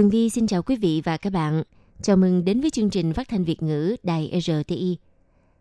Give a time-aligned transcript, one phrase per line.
[0.00, 1.62] Tường Vi xin chào quý vị và các bạn.
[2.02, 4.96] Chào mừng đến với chương trình phát thanh Việt ngữ Đài RTI.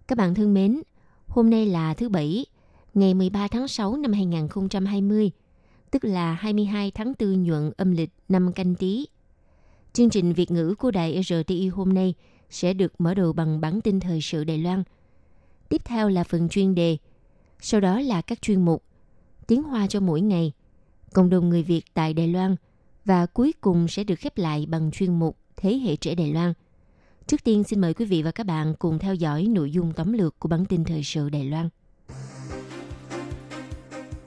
[0.07, 0.81] Các bạn thân mến,
[1.27, 2.45] hôm nay là thứ Bảy,
[2.93, 5.31] ngày 13 tháng 6 năm 2020,
[5.91, 9.05] tức là 22 tháng 4 nhuận âm lịch năm canh tí.
[9.93, 12.13] Chương trình Việt ngữ của Đài RTI hôm nay
[12.49, 14.83] sẽ được mở đầu bằng bản tin thời sự Đài Loan.
[15.69, 16.97] Tiếp theo là phần chuyên đề,
[17.61, 18.83] sau đó là các chuyên mục
[19.47, 20.51] Tiếng Hoa cho mỗi ngày,
[21.13, 22.55] cộng đồng người Việt tại Đài Loan
[23.09, 26.53] và cuối cùng sẽ được khép lại bằng chuyên mục Thế hệ trẻ Đài Loan.
[27.27, 30.13] Trước tiên xin mời quý vị và các bạn cùng theo dõi nội dung tóm
[30.13, 31.69] lược của bản tin thời sự Đài Loan.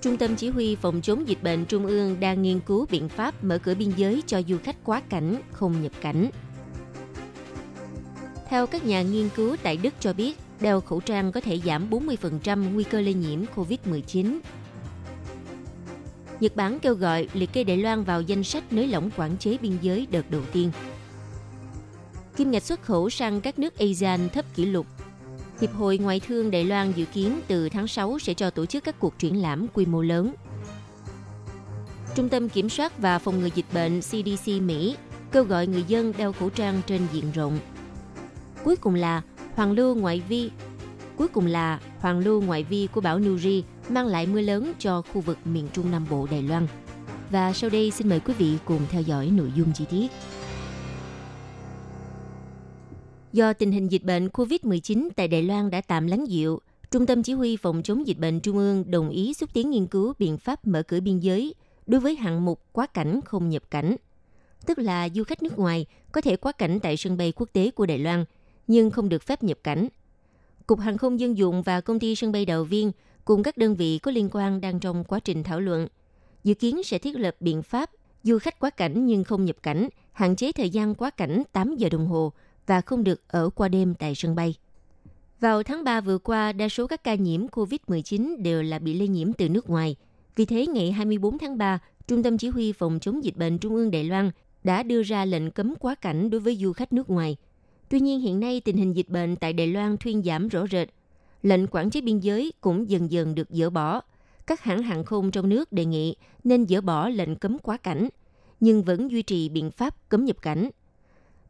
[0.00, 3.44] Trung tâm Chỉ huy Phòng chống dịch bệnh Trung ương đang nghiên cứu biện pháp
[3.44, 6.30] mở cửa biên giới cho du khách quá cảnh, không nhập cảnh.
[8.48, 11.90] Theo các nhà nghiên cứu tại Đức cho biết, đeo khẩu trang có thể giảm
[11.90, 14.38] 40% nguy cơ lây nhiễm COVID-19.
[16.42, 19.56] Nhật Bản kêu gọi liệt kê Đài Loan vào danh sách nới lỏng quản chế
[19.62, 20.70] biên giới đợt đầu tiên.
[22.36, 24.86] Kim ngạch xuất khẩu sang các nước ASEAN thấp kỷ lục.
[25.60, 28.84] Hiệp hội Ngoại thương Đài Loan dự kiến từ tháng 6 sẽ cho tổ chức
[28.84, 30.34] các cuộc triển lãm quy mô lớn.
[32.14, 34.96] Trung tâm Kiểm soát và Phòng ngừa Dịch bệnh CDC Mỹ
[35.32, 37.58] kêu gọi người dân đeo khẩu trang trên diện rộng.
[38.64, 39.22] Cuối cùng là
[39.54, 40.50] Hoàng lưu ngoại vi
[41.16, 45.02] Cuối cùng là hoàng lưu ngoại vi của bão Nuri mang lại mưa lớn cho
[45.02, 46.66] khu vực miền Trung Nam Bộ Đài Loan.
[47.30, 50.06] Và sau đây xin mời quý vị cùng theo dõi nội dung chi tiết.
[53.32, 56.60] Do tình hình dịch bệnh COVID-19 tại Đài Loan đã tạm lắng dịu,
[56.90, 59.86] Trung tâm Chỉ huy Phòng chống dịch bệnh Trung ương đồng ý xúc tiến nghiên
[59.86, 61.54] cứu biện pháp mở cửa biên giới
[61.86, 63.96] đối với hạng mục quá cảnh không nhập cảnh.
[64.66, 67.70] Tức là du khách nước ngoài có thể quá cảnh tại sân bay quốc tế
[67.70, 68.24] của Đài Loan,
[68.66, 69.88] nhưng không được phép nhập cảnh.
[70.66, 72.92] Cục Hàng không Dân dụng và Công ty Sân bay Đào Viên
[73.24, 75.88] cùng các đơn vị có liên quan đang trong quá trình thảo luận.
[76.44, 77.90] Dự kiến sẽ thiết lập biện pháp
[78.22, 81.76] du khách quá cảnh nhưng không nhập cảnh, hạn chế thời gian quá cảnh 8
[81.76, 82.32] giờ đồng hồ
[82.66, 84.54] và không được ở qua đêm tại sân bay.
[85.40, 89.08] Vào tháng 3 vừa qua, đa số các ca nhiễm COVID-19 đều là bị lây
[89.08, 89.96] nhiễm từ nước ngoài.
[90.36, 93.74] Vì thế, ngày 24 tháng 3, Trung tâm Chỉ huy Phòng chống dịch bệnh Trung
[93.74, 94.30] ương Đài Loan
[94.64, 97.36] đã đưa ra lệnh cấm quá cảnh đối với du khách nước ngoài.
[97.92, 100.88] Tuy nhiên, hiện nay tình hình dịch bệnh tại Đài Loan thuyên giảm rõ rệt.
[101.42, 104.00] Lệnh quản chế biên giới cũng dần dần được dỡ bỏ.
[104.46, 108.08] Các hãng hàng không trong nước đề nghị nên dỡ bỏ lệnh cấm quá cảnh,
[108.60, 110.70] nhưng vẫn duy trì biện pháp cấm nhập cảnh–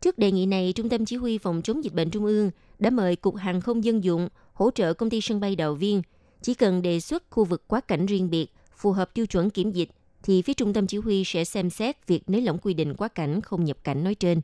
[0.03, 2.91] Trước đề nghị này, Trung tâm Chỉ huy Phòng chống dịch bệnh Trung ương đã
[2.91, 6.03] mời Cục Hàng không Dân dụng hỗ trợ công ty sân bay Đào Viên.
[6.43, 9.73] Chỉ cần đề xuất khu vực quá cảnh riêng biệt, phù hợp tiêu chuẩn kiểm
[9.73, 9.89] dịch,
[10.23, 13.09] thì phía Trung tâm Chỉ huy sẽ xem xét việc nới lỏng quy định quá
[13.09, 14.41] cảnh không nhập cảnh nói trên.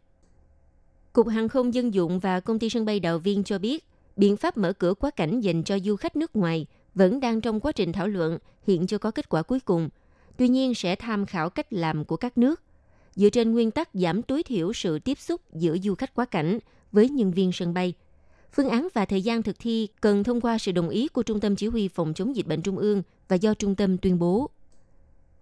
[1.18, 3.84] Cục Hàng không Dân dụng và công ty sân bay Đào Viên cho biết,
[4.16, 7.60] biện pháp mở cửa quá cảnh dành cho du khách nước ngoài vẫn đang trong
[7.60, 9.88] quá trình thảo luận, hiện chưa có kết quả cuối cùng.
[10.36, 12.62] Tuy nhiên sẽ tham khảo cách làm của các nước
[13.14, 16.58] dựa trên nguyên tắc giảm tối thiểu sự tiếp xúc giữa du khách quá cảnh
[16.92, 17.94] với nhân viên sân bay.
[18.52, 21.40] Phương án và thời gian thực thi cần thông qua sự đồng ý của Trung
[21.40, 24.50] tâm Chỉ huy Phòng chống dịch bệnh Trung ương và do Trung tâm tuyên bố.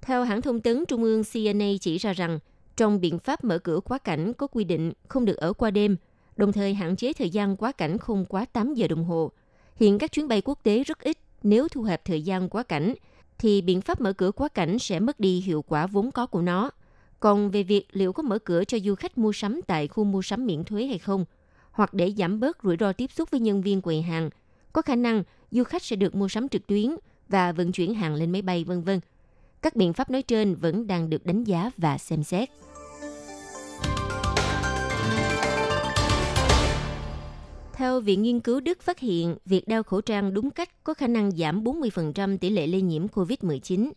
[0.01, 2.39] Theo hãng thông tấn Trung ương CNA chỉ ra rằng,
[2.77, 5.97] trong biện pháp mở cửa quá cảnh có quy định không được ở qua đêm,
[6.37, 9.31] đồng thời hạn chế thời gian quá cảnh không quá 8 giờ đồng hồ.
[9.77, 12.95] Hiện các chuyến bay quốc tế rất ít, nếu thu hẹp thời gian quá cảnh,
[13.39, 16.43] thì biện pháp mở cửa quá cảnh sẽ mất đi hiệu quả vốn có của
[16.43, 16.71] nó–
[17.21, 20.23] còn về việc liệu có mở cửa cho du khách mua sắm tại khu mua
[20.23, 21.25] sắm miễn thuế hay không,
[21.71, 24.31] hoặc để giảm bớt rủi ro tiếp xúc với nhân viên quầy hàng,
[24.73, 26.97] có khả năng du khách sẽ được mua sắm trực tuyến
[27.29, 29.01] và vận chuyển hàng lên máy bay vân vân.
[29.63, 32.49] Các biện pháp nói trên vẫn đang được đánh giá và xem xét.
[37.77, 41.07] Theo Viện Nghiên cứu Đức phát hiện, việc đeo khẩu trang đúng cách có khả
[41.07, 43.91] năng giảm 40% tỷ lệ lây nhiễm COVID-19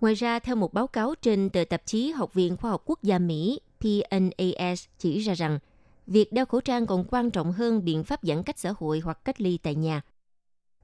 [0.00, 3.02] Ngoài ra, theo một báo cáo trên tờ tạp chí Học viện Khoa học Quốc
[3.02, 5.58] gia Mỹ PNAS chỉ ra rằng,
[6.06, 9.24] việc đeo khẩu trang còn quan trọng hơn biện pháp giãn cách xã hội hoặc
[9.24, 10.02] cách ly tại nhà.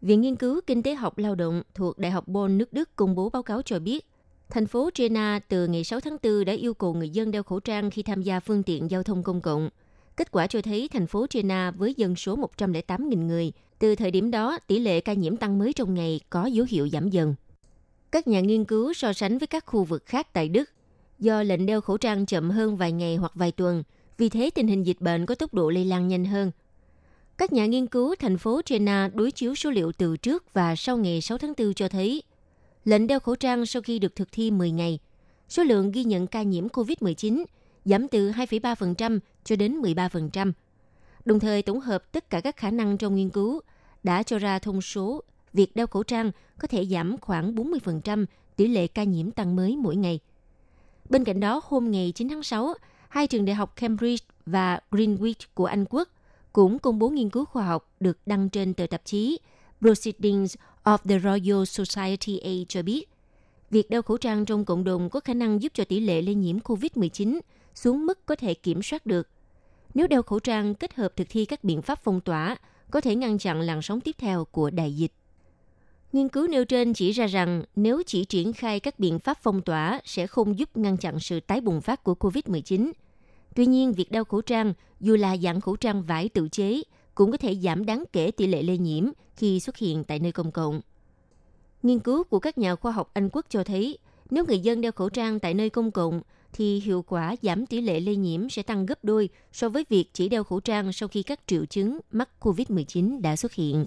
[0.01, 3.15] Viện Nghiên cứu Kinh tế học lao động thuộc Đại học Bonn nước Đức công
[3.15, 4.07] bố báo cáo cho biết,
[4.49, 7.61] thành phố Jena từ ngày 6 tháng 4 đã yêu cầu người dân đeo khẩu
[7.61, 9.71] trang khi tham gia phương tiện giao thông công cộng.
[10.17, 14.31] Kết quả cho thấy thành phố China với dân số 108.000 người, từ thời điểm
[14.31, 17.35] đó tỷ lệ ca nhiễm tăng mới trong ngày có dấu hiệu giảm dần.
[18.13, 20.71] Các nhà nghiên cứu so sánh với các khu vực khác tại Đức.
[21.19, 23.83] Do lệnh đeo khẩu trang chậm hơn vài ngày hoặc vài tuần,
[24.19, 26.51] vì thế tình hình dịch bệnh có tốc độ lây lan nhanh hơn.
[27.39, 30.97] Các nhà nghiên cứu thành phố China đối chiếu số liệu từ trước và sau
[30.97, 32.23] ngày 6 tháng 4 cho thấy,
[32.85, 34.99] lệnh đeo khẩu trang sau khi được thực thi 10 ngày,
[35.49, 37.45] số lượng ghi nhận ca nhiễm COVID-19
[37.87, 40.53] giảm từ 2,3% cho đến 13%.
[41.25, 43.61] Đồng thời tổng hợp tất cả các khả năng trong nghiên cứu
[44.03, 45.23] đã cho ra thông số
[45.53, 49.77] việc đeo khẩu trang có thể giảm khoảng 40% tỷ lệ ca nhiễm tăng mới
[49.77, 50.21] mỗi ngày.
[51.09, 52.75] Bên cạnh đó, hôm ngày 9 tháng 6,
[53.09, 56.09] hai trường đại học Cambridge và Greenwich của Anh Quốc
[56.53, 59.39] cũng công bố nghiên cứu khoa học được đăng trên tờ tạp chí
[59.81, 63.05] Proceedings of the Royal Society A cho biết,
[63.71, 66.35] việc đeo khẩu trang trong cộng đồng có khả năng giúp cho tỷ lệ lây
[66.35, 67.41] nhiễm COVID-19
[67.77, 69.29] xuống mức có thể kiểm soát được.
[69.95, 72.57] Nếu đeo khẩu trang kết hợp thực thi các biện pháp phong tỏa,
[72.91, 75.13] có thể ngăn chặn làn sóng tiếp theo của đại dịch.
[76.13, 79.63] Nghiên cứu nêu trên chỉ ra rằng nếu chỉ triển khai các biện pháp phong
[79.63, 82.93] tỏa sẽ không giúp ngăn chặn sự tái bùng phát của COVID-19.
[83.55, 86.83] Tuy nhiên, việc đeo khẩu trang, dù là dạng khẩu trang vải tự chế,
[87.15, 89.05] cũng có thể giảm đáng kể tỷ lệ lây nhiễm
[89.37, 90.81] khi xuất hiện tại nơi công cộng.
[91.83, 93.99] Nghiên cứu của các nhà khoa học Anh quốc cho thấy,
[94.31, 96.21] nếu người dân đeo khẩu trang tại nơi công cộng,
[96.57, 100.11] thì hiệu quả giảm tỷ lệ lây nhiễm sẽ tăng gấp đôi so với việc
[100.13, 103.87] chỉ đeo khẩu trang sau khi các triệu chứng mắc COVID-19 đã xuất hiện.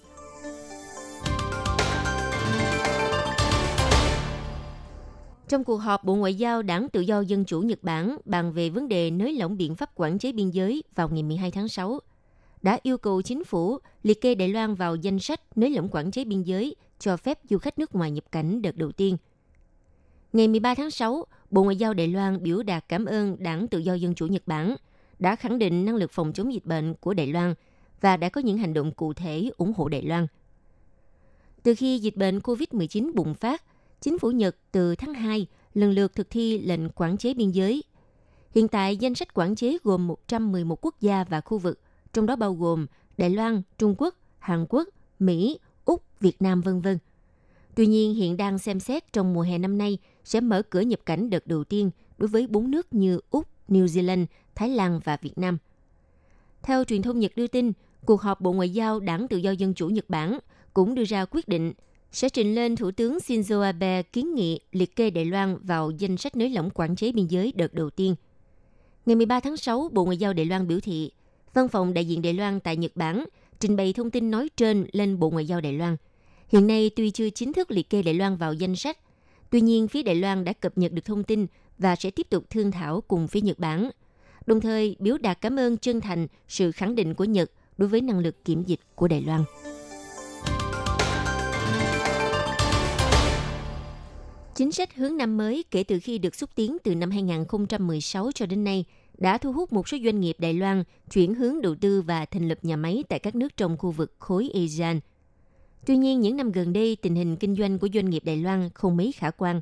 [5.48, 8.70] Trong cuộc họp Bộ Ngoại giao Đảng Tự do Dân chủ Nhật Bản bàn về
[8.70, 12.00] vấn đề nới lỏng biện pháp quản chế biên giới vào ngày 12 tháng 6,
[12.62, 16.12] đã yêu cầu chính phủ liệt kê Đài Loan vào danh sách nới lỏng quản
[16.12, 19.18] chế biên giới cho phép du khách nước ngoài nhập cảnh đợt đầu tiên.
[20.34, 23.78] Ngày 13 tháng 6, Bộ Ngoại giao Đài Loan biểu đạt cảm ơn Đảng Tự
[23.80, 24.76] do Dân chủ Nhật Bản
[25.20, 27.54] đã khẳng định năng lực phòng chống dịch bệnh của Đài Loan
[28.02, 30.28] và đã có những hành động cụ thể ủng hộ Đài Loan.
[31.64, 33.64] Từ khi dịch bệnh COVID-19 bùng phát,
[34.02, 37.84] chính phủ Nhật từ tháng 2 lần lượt thực thi lệnh quản chế biên giới.
[38.56, 41.80] Hiện tại, danh sách quản chế gồm 111 quốc gia và khu vực,
[42.14, 42.88] trong đó bao gồm
[43.18, 44.88] Đài Loan, Trung Quốc, Hàn Quốc,
[45.20, 46.88] Mỹ, Úc, Việt Nam v.v.
[47.76, 51.00] Tuy nhiên, hiện đang xem xét trong mùa hè năm nay sẽ mở cửa nhập
[51.06, 54.26] cảnh đợt đầu tiên đối với bốn nước như Úc, New Zealand,
[54.56, 55.58] Thái Lan và Việt Nam.
[56.62, 57.72] Theo truyền thông Nhật đưa tin,
[58.06, 60.40] cuộc họp Bộ Ngoại giao Đảng Tự do Dân chủ Nhật Bản
[60.74, 61.74] cũng đưa ra quyết định
[62.12, 66.18] sẽ trình lên Thủ tướng Shinzo Abe kiến nghị liệt kê Đài Loan vào danh
[66.18, 68.16] sách nới lỏng quản chế biên giới đợt đầu tiên.
[69.06, 71.12] Ngày 13 tháng 6, Bộ Ngoại giao Đài Loan biểu thị,
[71.54, 73.26] văn phòng đại diện Đài Loan tại Nhật Bản
[73.60, 75.98] trình bày thông tin nói trên lên Bộ Ngoại giao Đài Loan.
[76.50, 78.98] Hiện nay tuy chưa chính thức liệt kê Đài Loan vào danh sách,
[79.50, 81.48] tuy nhiên, phía Đài Loan đã cập nhật được thông tin
[81.78, 83.90] và sẽ tiếp tục thương thảo cùng phía Nhật Bản.
[84.46, 88.02] Đồng thời, biểu đạt cảm ơn chân thành sự khẳng định của Nhật đối với
[88.02, 89.44] năng lực kiểm dịch của Đài Loan.
[94.56, 98.46] Chính sách hướng năm mới kể từ khi được xúc tiến từ năm 2016 cho
[98.46, 98.86] đến nay
[99.18, 102.48] đã thu hút một số doanh nghiệp Đài Loan chuyển hướng đầu tư và thành
[102.48, 105.00] lập nhà máy tại các nước trong khu vực khối ASEAN.
[105.86, 108.70] Tuy nhiên, những năm gần đây, tình hình kinh doanh của doanh nghiệp Đài Loan
[108.74, 109.62] không mấy khả quan.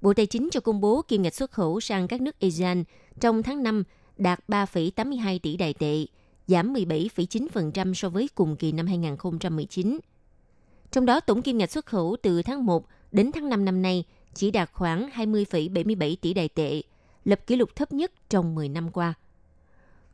[0.00, 2.84] Bộ Tài chính cho công bố kim ngạch xuất khẩu sang các nước ASEAN
[3.20, 3.82] trong tháng 5
[4.16, 6.06] đạt 3,82 tỷ đại tệ,
[6.46, 9.98] giảm 17,9% so với cùng kỳ năm 2019.
[10.90, 14.04] Trong đó, tổng kim ngạch xuất khẩu từ tháng 1 đến tháng 5 năm nay
[14.34, 16.82] chỉ đạt khoảng 20,77 tỷ đại tệ,
[17.24, 19.14] lập kỷ lục thấp nhất trong 10 năm qua.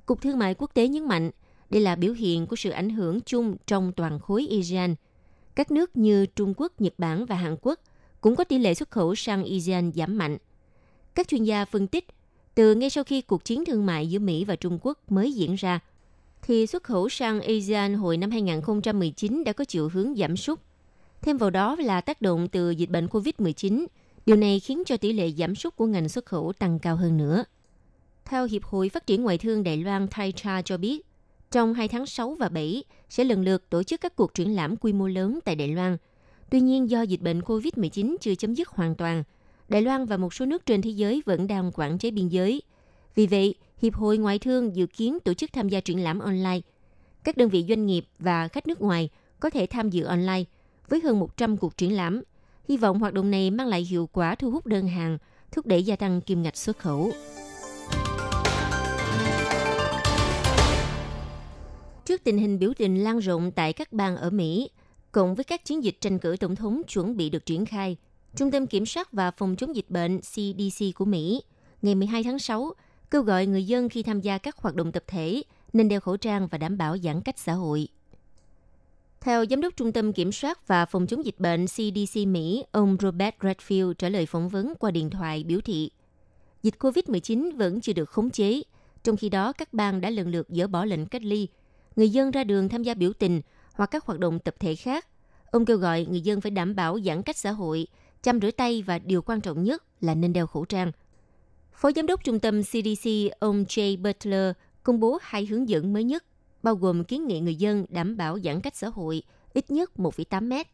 [0.07, 1.31] Cục Thương mại Quốc tế nhấn mạnh,
[1.75, 4.95] đây là biểu hiện của sự ảnh hưởng chung trong toàn khối ASEAN.
[5.55, 7.81] Các nước như Trung Quốc, Nhật Bản và Hàn Quốc
[8.21, 10.37] cũng có tỷ lệ xuất khẩu sang ASEAN giảm mạnh.
[11.15, 12.07] Các chuyên gia phân tích,
[12.55, 15.55] từ ngay sau khi cuộc chiến thương mại giữa Mỹ và Trung Quốc mới diễn
[15.55, 15.81] ra,
[16.43, 20.61] thì xuất khẩu sang ASEAN hồi năm 2019 đã có chiều hướng giảm sút
[21.23, 23.87] Thêm vào đó là tác động từ dịch bệnh COVID-19.
[24.27, 27.17] Điều này khiến cho tỷ lệ giảm sút của ngành xuất khẩu tăng cao hơn
[27.17, 27.45] nữa.
[28.25, 31.03] Theo Hiệp hội Phát triển Ngoại thương Đài Loan Thaicha cho biết,
[31.51, 34.77] trong hai tháng 6 và 7 sẽ lần lượt tổ chức các cuộc triển lãm
[34.77, 35.97] quy mô lớn tại Đài Loan.
[36.51, 39.25] Tuy nhiên do dịch bệnh COVID-19 chưa chấm dứt hoàn toàn,
[39.69, 42.63] Đài Loan và một số nước trên thế giới vẫn đang quản chế biên giới.
[43.15, 46.61] Vì vậy, Hiệp hội Ngoại thương dự kiến tổ chức tham gia triển lãm online.
[47.25, 49.09] Các đơn vị doanh nghiệp và khách nước ngoài
[49.41, 50.45] có thể tham dự online
[50.89, 52.23] với hơn 100 cuộc triển lãm.
[52.69, 55.19] Hy vọng hoạt động này mang lại hiệu quả thu hút đơn hàng,
[55.53, 57.13] thúc đẩy gia tăng kim ngạch xuất khẩu.
[62.05, 64.71] Trước tình hình biểu tình lan rộng tại các bang ở Mỹ,
[65.13, 67.97] cộng với các chiến dịch tranh cử tổng thống chuẩn bị được triển khai,
[68.37, 71.43] Trung tâm Kiểm soát và Phòng chống dịch bệnh CDC của Mỹ
[71.83, 72.73] ngày 12 tháng 6
[73.11, 75.43] kêu gọi người dân khi tham gia các hoạt động tập thể
[75.73, 77.89] nên đeo khẩu trang và đảm bảo giãn cách xã hội.
[79.21, 82.97] Theo Giám đốc Trung tâm Kiểm soát và Phòng chống dịch bệnh CDC Mỹ, ông
[83.01, 85.91] Robert Redfield trả lời phỏng vấn qua điện thoại biểu thị,
[86.63, 88.63] dịch COVID-19 vẫn chưa được khống chế.
[89.03, 91.49] Trong khi đó, các bang đã lần lượt dỡ bỏ lệnh cách ly.
[91.97, 93.41] Người dân ra đường tham gia biểu tình
[93.73, 95.07] hoặc các hoạt động tập thể khác.
[95.51, 97.87] Ông kêu gọi người dân phải đảm bảo giãn cách xã hội,
[98.23, 100.93] chăm rửa tay và điều quan trọng nhất là nên đeo khẩu trang.
[101.73, 103.11] Phó Giám đốc Trung tâm CDC
[103.41, 106.25] ông Jay Butler công bố hai hướng dẫn mới nhất,
[106.63, 109.23] bao gồm kiến nghị người dân đảm bảo giãn cách xã hội
[109.53, 110.67] ít nhất 1,8 mét,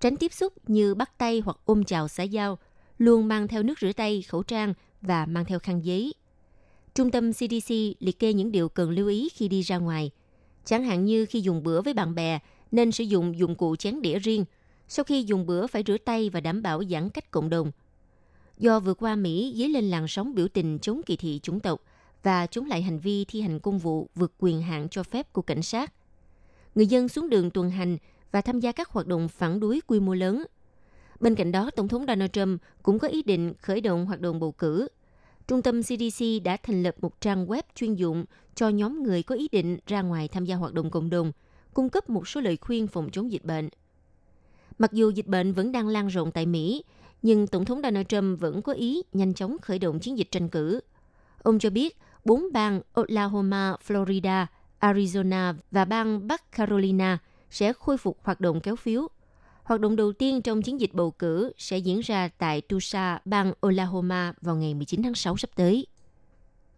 [0.00, 2.58] tránh tiếp xúc như bắt tay hoặc ôm chào xã giao,
[2.98, 6.14] luôn mang theo nước rửa tay, khẩu trang và mang theo khăn giấy.
[6.94, 10.10] Trung tâm CDC liệt kê những điều cần lưu ý khi đi ra ngoài.
[10.64, 12.38] Chẳng hạn như khi dùng bữa với bạn bè,
[12.70, 14.44] nên sử dụng dụng cụ chén đĩa riêng.
[14.88, 17.70] Sau khi dùng bữa phải rửa tay và đảm bảo giãn cách cộng đồng.
[18.58, 21.82] Do vừa qua Mỹ dấy lên làn sóng biểu tình chống kỳ thị chủng tộc
[22.22, 25.42] và chống lại hành vi thi hành công vụ vượt quyền hạn cho phép của
[25.42, 25.92] cảnh sát.
[26.74, 27.98] Người dân xuống đường tuần hành
[28.32, 30.44] và tham gia các hoạt động phản đối quy mô lớn.
[31.20, 34.40] Bên cạnh đó, Tổng thống Donald Trump cũng có ý định khởi động hoạt động
[34.40, 34.88] bầu cử.
[35.52, 39.34] Trung tâm CDC đã thành lập một trang web chuyên dụng cho nhóm người có
[39.34, 41.32] ý định ra ngoài tham gia hoạt động cộng đồng,
[41.74, 43.68] cung cấp một số lời khuyên phòng chống dịch bệnh.
[44.78, 46.84] Mặc dù dịch bệnh vẫn đang lan rộng tại Mỹ,
[47.22, 50.48] nhưng Tổng thống Donald Trump vẫn có ý nhanh chóng khởi động chiến dịch tranh
[50.48, 50.80] cử.
[51.42, 54.46] Ông cho biết bốn bang Oklahoma, Florida,
[54.80, 57.18] Arizona và bang Bắc Carolina
[57.50, 59.08] sẽ khôi phục hoạt động kéo phiếu.
[59.62, 63.52] Hoạt động đầu tiên trong chiến dịch bầu cử sẽ diễn ra tại Tulsa, bang
[63.60, 65.86] Oklahoma vào ngày 19 tháng 6 sắp tới.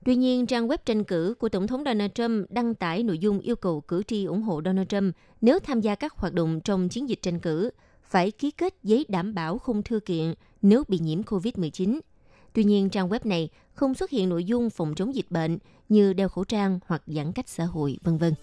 [0.04, 3.40] Tuy nhiên, trang web tranh cử của Tổng thống Donald Trump đăng tải nội dung
[3.40, 6.88] yêu cầu cử tri ủng hộ Donald Trump nếu tham gia các hoạt động trong
[6.88, 7.70] chiến dịch tranh cử,
[8.02, 12.00] phải ký kết giấy đảm bảo không thư kiện nếu bị nhiễm COVID-19.
[12.52, 16.12] Tuy nhiên, trang web này không xuất hiện nội dung phòng chống dịch bệnh như
[16.12, 18.34] đeo khẩu trang hoặc giãn cách xã hội, vân vân.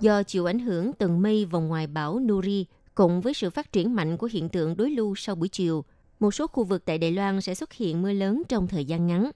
[0.00, 3.94] Do chịu ảnh hưởng tầng mây vòng ngoài bão Nuri cộng với sự phát triển
[3.94, 5.84] mạnh của hiện tượng đối lưu sau buổi chiều,
[6.20, 9.06] một số khu vực tại Đài Loan sẽ xuất hiện mưa lớn trong thời gian
[9.06, 9.30] ngắn.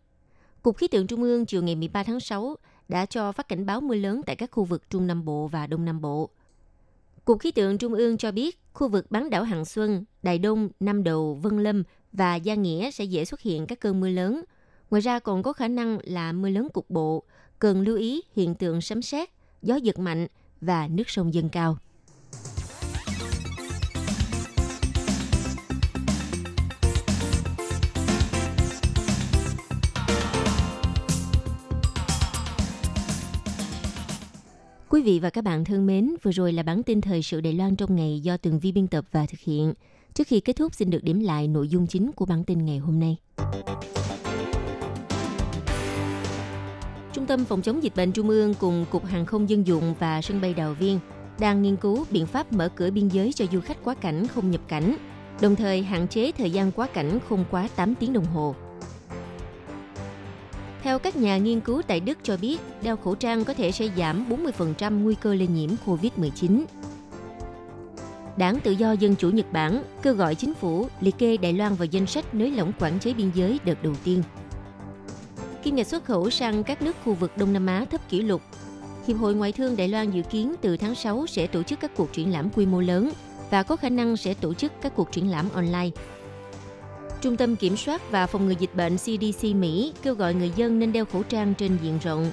[0.62, 2.57] Cục Khí tượng Trung ương chiều ngày 13 tháng 6
[2.88, 5.66] đã cho phát cảnh báo mưa lớn tại các khu vực Trung Nam Bộ và
[5.66, 6.31] Đông Nam Bộ.
[7.25, 10.69] Cục Khí tượng Trung ương cho biết khu vực bán đảo Hằng Xuân, Đài Đông,
[10.81, 14.45] Nam Đầu, Vân Lâm và Gia Nghĩa sẽ dễ xuất hiện các cơn mưa lớn.
[14.90, 17.23] Ngoài ra còn có khả năng là mưa lớn cục bộ,
[17.59, 19.31] cần lưu ý hiện tượng sấm sét,
[19.62, 20.26] gió giật mạnh
[20.62, 21.76] và nước sông dâng cao.
[34.88, 37.52] Quý vị và các bạn thân mến, vừa rồi là bản tin thời sự Đài
[37.52, 39.75] Loan trong ngày do Tường Vi biên tập và thực hiện.
[40.14, 42.78] Trước khi kết thúc xin được điểm lại nội dung chính của bản tin ngày
[42.78, 43.16] hôm nay.
[47.22, 50.22] Trung tâm Phòng chống dịch bệnh Trung ương cùng Cục Hàng không Dân dụng và
[50.22, 50.98] Sân bay Đào Viên
[51.38, 54.50] đang nghiên cứu biện pháp mở cửa biên giới cho du khách quá cảnh không
[54.50, 54.96] nhập cảnh,
[55.40, 58.54] đồng thời hạn chế thời gian quá cảnh không quá 8 tiếng đồng hồ.
[60.82, 63.88] Theo các nhà nghiên cứu tại Đức cho biết, đeo khẩu trang có thể sẽ
[63.96, 64.26] giảm
[64.58, 66.64] 40% nguy cơ lây nhiễm COVID-19.
[68.36, 71.74] Đảng Tự do Dân chủ Nhật Bản kêu gọi chính phủ liệt kê Đài Loan
[71.74, 74.22] vào danh sách nới lỏng quản chế biên giới đợt đầu tiên.
[75.62, 78.42] Kim ngạch xuất khẩu sang các nước khu vực Đông Nam Á thấp kỷ lục.
[79.07, 81.90] Hiệp hội Ngoại thương Đài Loan dự kiến từ tháng 6 sẽ tổ chức các
[81.97, 83.11] cuộc triển lãm quy mô lớn
[83.50, 85.90] và có khả năng sẽ tổ chức các cuộc triển lãm online
[87.21, 90.78] Trung tâm Kiểm soát và Phòng ngừa Dịch bệnh CDC Mỹ kêu gọi người dân
[90.78, 92.31] nên đeo khẩu trang trên diện rộng.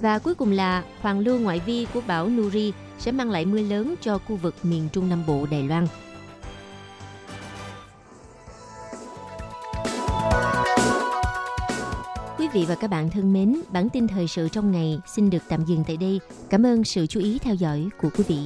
[0.00, 3.60] Và cuối cùng là hoàng lưu ngoại vi của bão Nuri sẽ mang lại mưa
[3.60, 5.86] lớn cho khu vực miền Trung Nam Bộ Đài Loan.
[12.48, 15.38] Quý vị và các bạn thân mến, bản tin thời sự trong ngày xin được
[15.48, 16.20] tạm dừng tại đây.
[16.50, 18.38] Cảm ơn sự chú ý theo dõi của quý vị.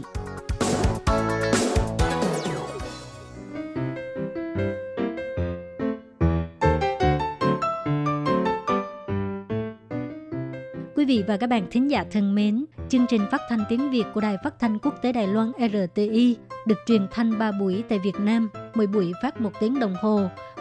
[10.96, 14.04] Quý vị và các bạn thính giả thân mến, chương trình phát thanh tiếng Việt
[14.14, 17.98] của Đài Phát thanh Quốc tế Đài Loan RTI được truyền thanh 3 buổi tại
[17.98, 20.28] Việt Nam, mỗi buổi phát 1 tiếng đồng hồ.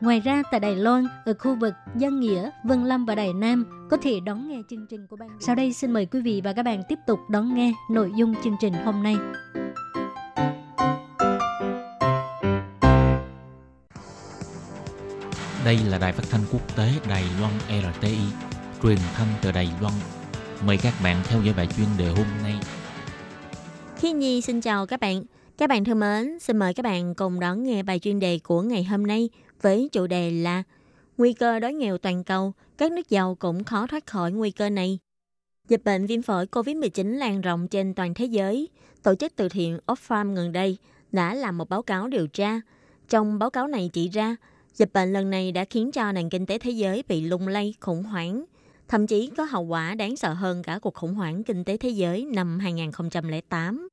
[0.00, 3.88] Ngoài ra tại Đài Loan, ở khu vực Dân Nghĩa, Vân Lâm và Đài Nam
[3.90, 5.28] có thể đón nghe chương trình của ban.
[5.40, 8.34] Sau đây xin mời quý vị và các bạn tiếp tục đón nghe nội dung
[8.44, 9.16] chương trình hôm nay.
[15.64, 18.18] Đây là đài phát thanh quốc tế Đài Loan RTI,
[18.82, 19.94] truyền thanh từ Đài Loan.
[20.66, 22.54] Mời các bạn theo dõi bài chuyên đề hôm nay.
[23.96, 25.22] Khi Nhi xin chào các bạn.
[25.60, 28.62] Các bạn thân mến, xin mời các bạn cùng đón nghe bài chuyên đề của
[28.62, 29.30] ngày hôm nay
[29.62, 30.62] với chủ đề là
[31.18, 34.70] Nguy cơ đói nghèo toàn cầu, các nước giàu cũng khó thoát khỏi nguy cơ
[34.70, 34.98] này.
[35.68, 38.68] Dịch bệnh viêm phổi COVID-19 lan rộng trên toàn thế giới.
[39.02, 40.76] Tổ chức từ thiện Oxfam gần đây
[41.12, 42.60] đã làm một báo cáo điều tra.
[43.08, 44.36] Trong báo cáo này chỉ ra,
[44.74, 47.74] dịch bệnh lần này đã khiến cho nền kinh tế thế giới bị lung lay
[47.80, 48.44] khủng hoảng,
[48.88, 51.88] thậm chí có hậu quả đáng sợ hơn cả cuộc khủng hoảng kinh tế thế
[51.88, 53.88] giới năm 2008.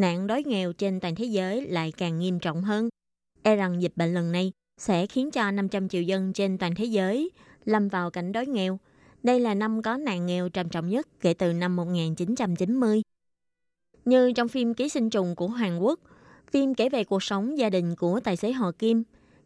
[0.00, 2.88] Nạn đói nghèo trên toàn thế giới lại càng nghiêm trọng hơn.
[3.42, 6.84] E rằng dịch bệnh lần này sẽ khiến cho 500 triệu dân trên toàn thế
[6.84, 7.30] giới
[7.64, 8.78] lâm vào cảnh đói nghèo.
[9.22, 13.02] Đây là năm có nạn nghèo trầm trọng nhất kể từ năm 1990.
[14.04, 16.00] Như trong phim Ký sinh trùng của Hàn Quốc,
[16.50, 19.02] phim kể về cuộc sống gia đình của tài xế họ Kim.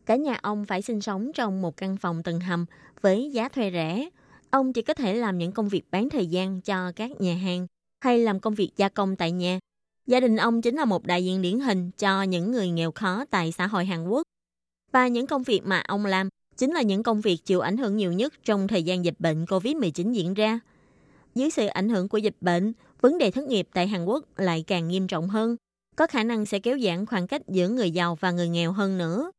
[0.07, 2.67] Cả nhà ông phải sinh sống trong một căn phòng tầng hầm
[3.01, 4.09] với giá thuê rẻ.
[4.51, 7.67] Ông chỉ có thể làm những công việc bán thời gian cho các nhà hàng
[8.01, 9.59] hay làm công việc gia công tại nhà.
[10.07, 13.25] Gia đình ông chính là một đại diện điển hình cho những người nghèo khó
[13.31, 14.23] tại xã hội Hàn Quốc.
[14.93, 17.97] Và những công việc mà ông làm chính là những công việc chịu ảnh hưởng
[17.97, 20.61] nhiều nhất trong thời gian dịch bệnh COVID-19 diễn ra.
[21.35, 24.65] Dưới sự ảnh hưởng của dịch bệnh, vấn đề thất nghiệp tại Hàn Quốc lại
[24.67, 25.57] càng nghiêm trọng hơn,
[25.97, 28.99] có khả năng sẽ kéo giãn khoảng cách giữa người giàu và người nghèo hơn
[28.99, 29.31] nữa.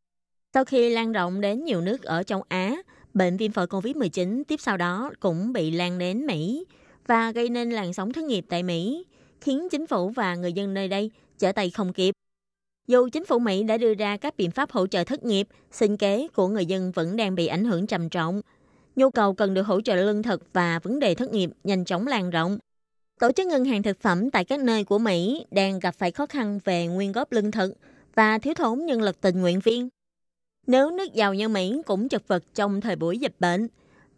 [0.53, 2.75] Sau khi lan rộng đến nhiều nước ở châu Á,
[3.13, 6.65] bệnh viêm phổi COVID-19 tiếp sau đó cũng bị lan đến Mỹ
[7.07, 9.05] và gây nên làn sóng thất nghiệp tại Mỹ,
[9.45, 12.15] khiến chính phủ và người dân nơi đây trở tay không kịp.
[12.87, 15.97] Dù chính phủ Mỹ đã đưa ra các biện pháp hỗ trợ thất nghiệp, sinh
[15.97, 18.41] kế của người dân vẫn đang bị ảnh hưởng trầm trọng.
[18.95, 22.07] Nhu cầu cần được hỗ trợ lương thực và vấn đề thất nghiệp nhanh chóng
[22.07, 22.57] lan rộng.
[23.19, 26.25] Tổ chức Ngân hàng Thực phẩm tại các nơi của Mỹ đang gặp phải khó
[26.25, 27.73] khăn về nguyên góp lương thực
[28.15, 29.89] và thiếu thốn nhân lực tình nguyện viên.
[30.67, 33.67] Nếu nước giàu như Mỹ cũng chật vật trong thời buổi dịch bệnh,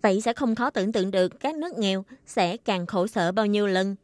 [0.01, 3.45] vậy sẽ không khó tưởng tượng được các nước nghèo sẽ càng khổ sở bao
[3.45, 3.95] nhiêu lần.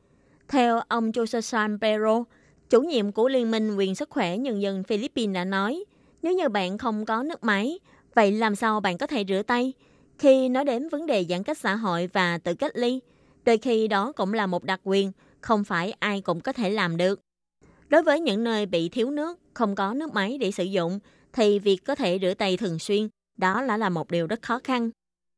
[0.47, 2.23] Theo ông Joseph Pero,
[2.69, 5.83] chủ nhiệm của Liên minh Quyền Sức khỏe Nhân dân Philippines đã nói,
[6.21, 7.79] nếu như bạn không có nước máy,
[8.15, 9.73] vậy làm sao bạn có thể rửa tay?
[10.19, 12.99] Khi nói đến vấn đề giãn cách xã hội và tự cách ly,
[13.45, 16.97] đôi khi đó cũng là một đặc quyền, không phải ai cũng có thể làm
[16.97, 17.19] được.
[17.89, 20.99] Đối với những nơi bị thiếu nước, không có nước máy để sử dụng,
[21.33, 24.59] thì việc có thể rửa tay thường xuyên, đó là là một điều rất khó
[24.63, 24.89] khăn.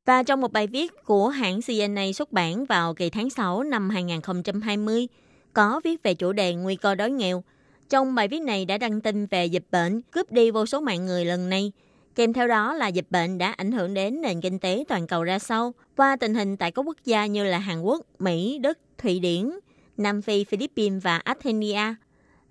[0.05, 3.89] Và trong một bài viết của hãng CNA xuất bản vào kỳ tháng 6 năm
[3.89, 5.07] 2020,
[5.53, 7.43] có viết về chủ đề nguy cơ đói nghèo.
[7.89, 11.05] Trong bài viết này đã đăng tin về dịch bệnh cướp đi vô số mạng
[11.05, 11.71] người lần này.
[12.15, 15.23] Kèm theo đó là dịch bệnh đã ảnh hưởng đến nền kinh tế toàn cầu
[15.23, 18.77] ra sao qua tình hình tại các quốc gia như là Hàn Quốc, Mỹ, Đức,
[18.97, 19.51] Thụy Điển,
[19.97, 21.95] Nam Phi, Philippines và Armenia.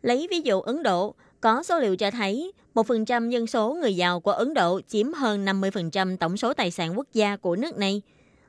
[0.02, 1.14] Lấy ví dụ Ấn Độ,
[1.44, 5.44] có số liệu cho thấy 1% dân số người giàu của Ấn Độ chiếm hơn
[5.44, 8.02] 50% tổng số tài sản quốc gia của nước này.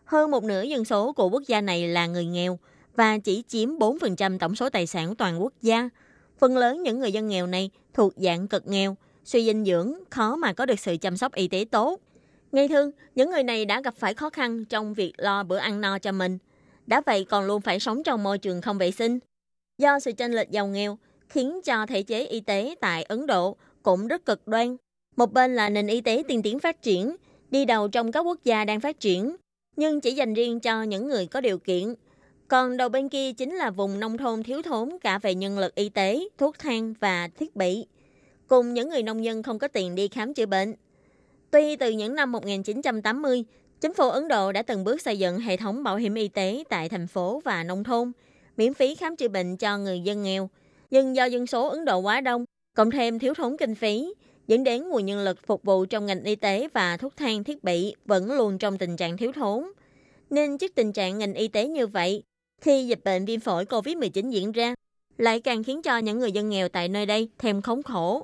[0.05, 2.59] Hơn một nửa dân số của quốc gia này là người nghèo
[2.95, 5.89] và chỉ chiếm 4% tổng số tài sản toàn quốc gia.
[6.37, 10.35] Phần lớn những người dân nghèo này thuộc dạng cực nghèo, suy dinh dưỡng, khó
[10.35, 11.99] mà có được sự chăm sóc y tế tốt.
[12.51, 15.81] Ngay thương, những người này đã gặp phải khó khăn trong việc lo bữa ăn
[15.81, 16.37] no cho mình.
[16.87, 19.19] Đã vậy còn luôn phải sống trong môi trường không vệ sinh.
[19.77, 20.97] Do sự chênh lệch giàu nghèo,
[21.35, 24.77] khiến cho thể chế y tế tại Ấn Độ cũng rất cực đoan.
[25.15, 27.15] Một bên là nền y tế tiên tiến phát triển,
[27.51, 29.35] đi đầu trong các quốc gia đang phát triển,
[29.75, 31.95] nhưng chỉ dành riêng cho những người có điều kiện.
[32.47, 35.75] Còn đầu bên kia chính là vùng nông thôn thiếu thốn cả về nhân lực
[35.75, 37.85] y tế, thuốc thang và thiết bị.
[38.47, 40.73] Cùng những người nông dân không có tiền đi khám chữa bệnh.
[41.51, 43.45] Tuy từ những năm 1980,
[43.81, 46.63] chính phủ Ấn Độ đã từng bước xây dựng hệ thống bảo hiểm y tế
[46.69, 48.11] tại thành phố và nông thôn,
[48.57, 50.49] miễn phí khám chữa bệnh cho người dân nghèo.
[50.95, 54.13] Nhưng do dân số Ấn Độ quá đông, cộng thêm thiếu thốn kinh phí,
[54.47, 57.63] dẫn đến nguồn nhân lực phục vụ trong ngành y tế và thuốc thang thiết
[57.63, 59.63] bị vẫn luôn trong tình trạng thiếu thốn.
[60.29, 62.23] Nên trước tình trạng ngành y tế như vậy,
[62.61, 64.75] khi dịch bệnh viêm phổi COVID-19 diễn ra,
[65.17, 68.23] lại càng khiến cho những người dân nghèo tại nơi đây thêm khốn khổ.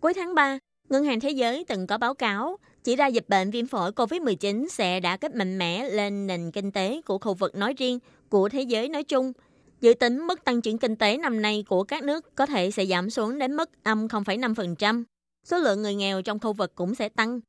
[0.00, 3.50] Cuối tháng 3, Ngân hàng Thế giới từng có báo cáo chỉ ra dịch bệnh
[3.50, 7.54] viêm phổi COVID-19 sẽ đã kích mạnh mẽ lên nền kinh tế của khu vực
[7.54, 9.32] nói riêng, của thế giới nói chung.
[9.80, 12.86] Dự tính mức tăng trưởng kinh tế năm nay của các nước có thể sẽ
[12.86, 15.04] giảm xuống đến mức âm 0,5%.
[15.44, 17.40] Số lượng người nghèo trong khu vực cũng sẽ tăng.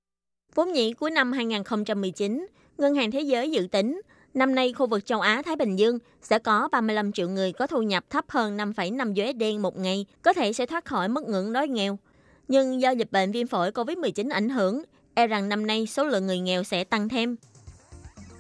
[0.55, 4.01] Vốn nhĩ cuối năm 2019, Ngân hàng Thế giới dự tính
[4.33, 7.81] năm nay khu vực châu Á-Thái Bình Dương sẽ có 35 triệu người có thu
[7.81, 11.67] nhập thấp hơn 5,5 USD một ngày có thể sẽ thoát khỏi mức ngưỡng đói
[11.67, 11.99] nghèo.
[12.47, 16.27] Nhưng do dịch bệnh viêm phổi COVID-19 ảnh hưởng, e rằng năm nay số lượng
[16.27, 17.35] người nghèo sẽ tăng thêm.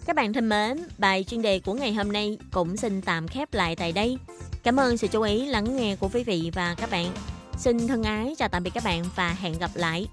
[0.07, 3.53] Các bạn thân mến, bài chuyên đề của ngày hôm nay cũng xin tạm khép
[3.53, 4.17] lại tại đây.
[4.63, 7.11] Cảm ơn sự chú ý lắng nghe của quý vị và các bạn.
[7.57, 10.07] Xin thân ái chào tạm biệt các bạn và hẹn gặp lại.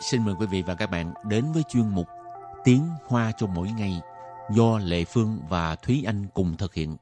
[0.00, 2.19] Xin mời quý vị và các bạn đến với chuyên mục
[2.64, 4.00] tiếng hoa cho mỗi ngày
[4.50, 6.96] do Lệ Phương và Thúy Anh cùng thực hiện.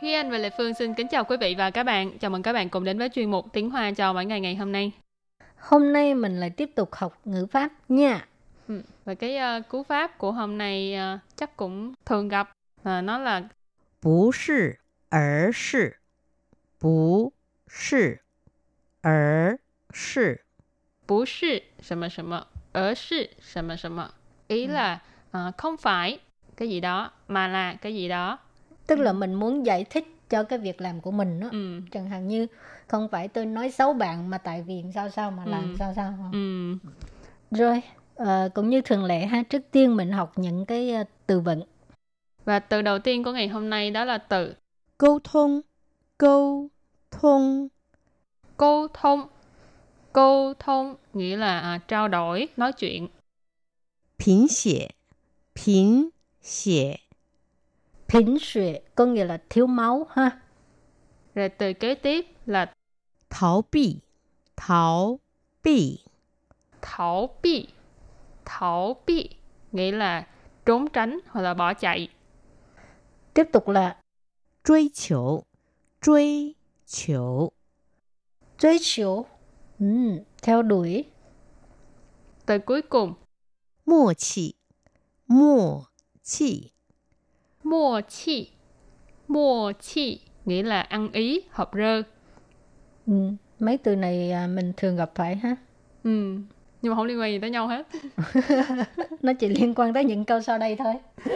[0.00, 2.18] Thúy Anh và Lệ Phương xin kính chào quý vị và các bạn.
[2.18, 4.56] Chào mừng các bạn cùng đến với chuyên mục Tiếng Hoa cho mỗi ngày ngày
[4.56, 4.92] hôm nay.
[5.58, 8.26] Hôm nay mình lại tiếp tục học ngữ pháp nha.
[8.68, 12.52] Ừ, và cái uh, cú pháp của hôm nay uh, chắc cũng thường gặp.
[12.82, 13.42] À, nó là
[14.02, 14.72] Bú sư,
[15.10, 15.90] er sư.
[16.80, 17.32] Bú
[17.68, 18.16] sư,
[19.03, 19.57] 而
[19.91, 20.41] 是，
[21.05, 24.11] 不是什么什么，而是什么什么.
[24.47, 25.01] Ý là
[25.37, 26.19] uh, không phải
[26.57, 28.39] cái gì đó mà là cái gì đó.
[28.87, 31.47] Tức là mình muốn giải thích cho cái việc làm của mình đó.
[31.51, 31.81] Ừ.
[31.91, 32.47] Chẳng hạn như
[32.87, 35.75] không phải tôi nói xấu bạn mà tại vì sao sao mà làm Ừ.
[35.79, 36.13] sao sao.
[36.17, 36.31] không?
[36.31, 36.77] Ừ.
[37.57, 37.81] Rồi,
[38.15, 41.63] ờ, cũng như thường lệ ha, trước tiên mình học những cái ờ, từ vựng.
[42.45, 44.55] Và từ đầu tiên của ngày hôm nay đó là từ
[44.97, 45.63] 沟通，
[46.17, 46.69] 沟
[47.11, 47.69] 通，
[48.56, 49.28] câu thông
[50.12, 53.08] câu thông nghĩa là à, trao đổi nói chuyện.
[54.26, 54.86] Bình xỉa
[55.66, 56.08] Bình
[56.42, 56.94] xỉa
[58.14, 60.40] Bình xỉa có nghĩa là thiếu máu ha?
[61.34, 62.74] Rồi từ kế tiếp là
[63.30, 64.00] tháo bị
[64.56, 65.20] tháo
[65.62, 65.98] bị
[66.82, 67.68] tháo bị
[68.44, 69.30] tháo bị
[69.72, 70.26] nghĩa là
[70.66, 72.08] trốn tránh hoặc là bỏ chạy.
[73.34, 73.96] Tiếp tục là
[74.64, 75.42] truy chiều
[76.02, 76.54] truy
[76.86, 77.52] chiều
[78.64, 79.26] 追求,
[79.78, 81.04] um, theo đuổi.
[82.46, 83.14] Tới cuối cùng.
[83.86, 84.54] Mô chỉ,
[85.28, 85.82] mô
[86.22, 86.70] chỉ.
[87.62, 88.50] Mô chỉ,
[89.28, 92.02] mô chỉ nghĩa là ăn ý, hợp rơ.
[93.06, 93.12] Ừ,
[93.58, 95.56] mấy từ này à, mình thường gặp phải ha.
[96.04, 96.10] Ừ,
[96.82, 97.86] nhưng mà không liên quan gì tới nhau hết.
[99.22, 100.94] Nó chỉ liên quan tới những câu sau đây thôi.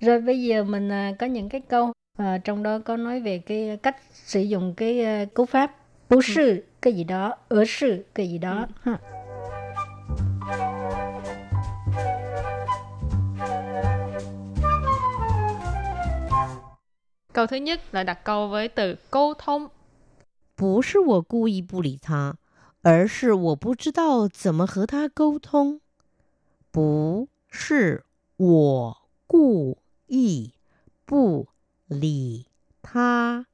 [0.00, 3.38] Rồi bây giờ mình à, có những cái câu À, trong đó có nói về
[3.38, 5.76] cái cách sử dụng cái uh, cú pháp
[6.09, 8.67] bú sư cái gì đó, ở sư cái gì đó.
[8.81, 8.99] Ha.
[17.33, 19.69] Câu thứ nhất là đặt câu với từ câu thông.
[20.55, 22.37] 不是我故意不理他，
[22.83, 25.81] 而是我不知道怎么和他沟通。
[26.71, 28.05] 不是
[28.37, 30.53] 我故意
[31.05, 31.47] 不
[31.87, 32.45] 理
[32.83, 33.47] 他，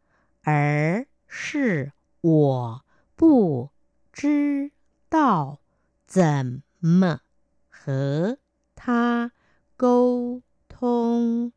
[0.43, 2.81] 而是 我
[3.15, 3.69] 不
[4.13, 4.71] 知
[5.09, 5.59] 道
[6.05, 7.19] 怎么
[7.67, 8.37] 和
[8.75, 9.31] 他
[9.77, 11.51] 沟通。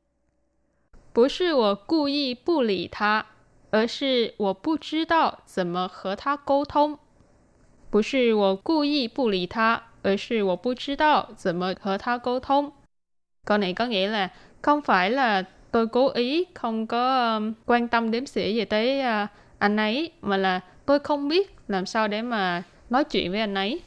[1.13, 3.27] 不是我故意不理他，
[3.71, 6.99] 而是我不知道怎么和他沟通。
[7.91, 12.73] 不是我故意不理他，而是我不知道怎么和他沟通。
[13.47, 14.29] Câu này có nghĩa là
[14.63, 19.01] không phải là tôi cố ý không có um, quan tâm đếm xỉa gì tới
[19.01, 19.29] uh,
[19.60, 23.56] anh ấy mà là tôi không biết làm sao để mà nói chuyện với anh
[23.56, 23.80] ấy.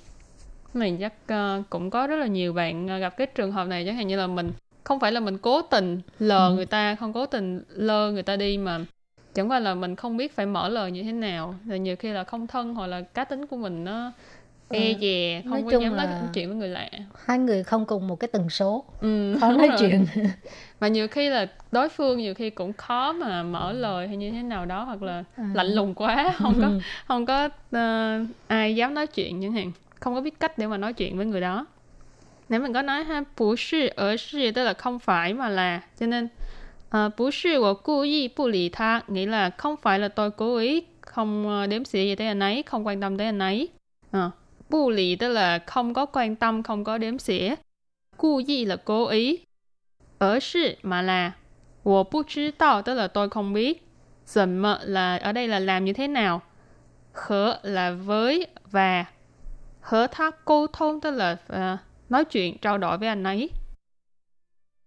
[0.75, 3.85] Này chắc uh, cũng có rất là nhiều bạn uh, gặp cái trường hợp này
[3.87, 4.53] chẳng hạn như là mình
[4.85, 6.55] không phải là mình cố tình lờ Ừ.
[6.55, 8.79] người ta không cố tình lơ người ta đi mà
[9.35, 12.13] chẳng qua là mình không biết phải mở lời như thế nào rồi nhiều khi
[12.13, 14.13] là không thân hoặc là cá tính của mình nó
[14.71, 14.99] e Ừ.
[15.01, 16.89] dè Nói không có chung dám nói là- chuyện với người lạ
[17.25, 19.77] Hai người không cùng một cái tần số, ừ, khó nói rồi.
[19.81, 20.07] chuyện.
[20.81, 24.31] mà nhiều khi là đối phương nhiều khi cũng khó mà mở lời hay như
[24.31, 25.51] thế nào đó hoặc là À.
[25.55, 26.71] lạnh lùng quá không có
[27.09, 30.77] không có ờ, ai dám nói chuyện chẳng hạn không có biết cách để mà
[30.77, 31.67] nói chuyện với người đó
[32.49, 35.81] nếu mình có nói ha bù sư ở sư tức là không phải mà là
[36.01, 36.29] cho nên
[36.97, 40.31] uh, bù sư của cố ý bù lì tha nghĩa là không phải là tôi
[40.31, 43.39] cố ý không ờ, đếm xỉa gì tới anh ấy không quan tâm tới anh
[43.39, 43.69] ấy
[44.17, 44.33] uh,
[44.70, 47.56] bù lì tức là không có quan tâm không có đếm xỉa
[48.18, 49.40] cố ý là cố ý
[50.20, 51.32] ở sư mà là
[51.84, 53.84] 我不知道 tức là tôi không biết
[54.26, 56.42] 怎么 là ở đây là làm như thế nào
[57.14, 59.06] Hở là với và
[59.82, 61.78] hở thác câu thông tức là à,
[62.10, 63.50] nói chuyện trao đổi với anh ấy.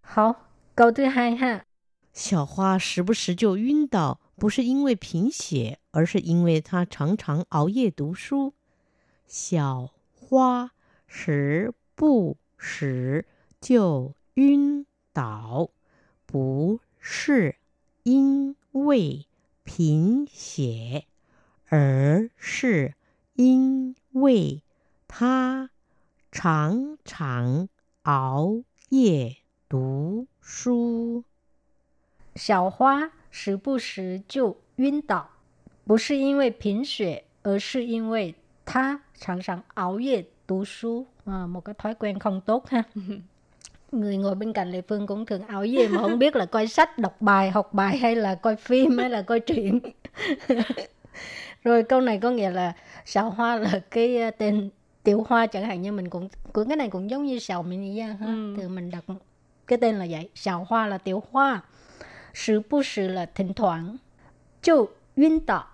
[0.02, 0.34] Hảo,
[0.74, 1.64] câu thứ hai ha.
[2.12, 8.54] 小花时不时就晕倒，不是因为贫血，而是因为她常常熬夜读书。
[9.33, 10.73] 小花
[11.07, 13.25] 时不时
[13.59, 15.71] 就晕倒，
[16.27, 17.55] 不是
[18.03, 19.25] 因为
[19.63, 21.05] 贫血，
[21.67, 22.93] 而是
[23.33, 24.61] 因为
[25.07, 25.71] 她
[26.31, 27.69] 常常
[28.03, 31.23] 熬夜读书。
[32.35, 35.27] 小花时不时就晕倒，
[35.85, 42.83] 不是因为贫血，而是因为她 sẵn sàng áo về tú su à, một cái thói quen không tốt ha
[43.93, 46.67] người ngồi bên cạnh Lệ Phương cũng thường ảo gì mà không biết là coi
[46.67, 49.79] sách, đọc bài, học bài hay là coi phim hay là coi truyện.
[51.63, 52.73] Rồi câu này có nghĩa là
[53.05, 54.69] sào hoa là cái à, tên
[55.03, 57.97] tiểu hoa chẳng hạn như mình cũng cũng cái này cũng giống như sào mình
[57.97, 58.25] ra ha.
[58.25, 58.55] Ừ.
[58.57, 59.03] Thì mình đặt
[59.67, 61.61] cái tên là vậy, sào hoa là tiểu hoa.
[62.33, 63.97] Sự bu sự là thỉnh thoảng.
[64.63, 65.65] Chu, duyên tạo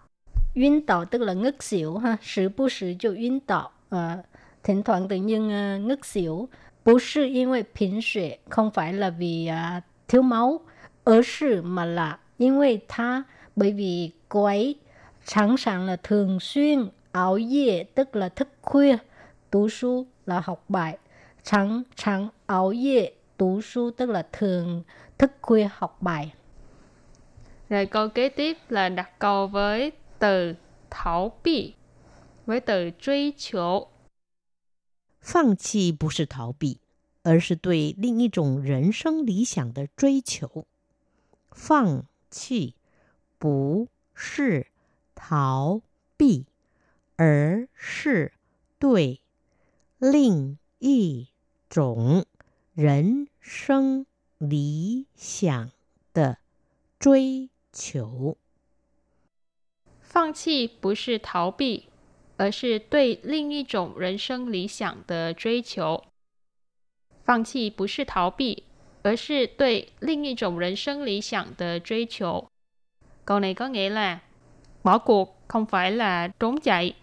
[0.55, 2.16] Yun tạo tức là ngất xỉu ha.
[2.23, 3.70] Sử bu sử chụ yun tạo.
[3.90, 4.18] À,
[4.62, 6.49] thỉnh thoảng tự nhiên uh, ngất xỉu.
[6.85, 10.61] Bù sư因为贫血, không phải là vì uh, thiếu máu,
[11.05, 13.25] ở sự mà là因为他
[13.57, 14.75] bởi vì cô ấy
[15.25, 18.97] sẵn sàng là thường xuyên ảo夜tức là thức khuya,
[19.51, 20.99] tú su là học bài,
[21.44, 24.83] sẵn sàng ảo夜tú su tức là thường
[25.18, 26.33] thức khuya học bài.
[27.68, 30.55] Rồi câu kế tiếp là đặt câu với từ
[30.89, 31.75] thảo bị
[32.45, 33.88] với từ truy chiếu
[35.21, 36.79] 放弃不是逃避，
[37.23, 40.65] 而是对另一种人生理想的追求。
[41.51, 42.75] 放弃
[43.38, 44.67] 不是
[45.15, 45.82] 逃
[46.17, 46.45] 避，
[47.17, 48.34] 而是
[48.77, 49.21] 对
[49.97, 51.27] 另一
[51.69, 52.25] 种
[52.73, 54.05] 人生
[54.38, 55.71] 理想
[56.13, 56.38] 的
[56.97, 58.38] 追求。
[60.18, 61.85] 放弃不是逃避，
[62.37, 66.03] 而是对另一种人生理想的追求。
[67.25, 68.64] 放弃不是逃避，
[69.03, 72.49] 而是对另一种人生理想的追求。
[73.25, 74.20] Câu này có nghĩa là
[74.83, 76.94] bỏ cuộc không phải là trốn chạy,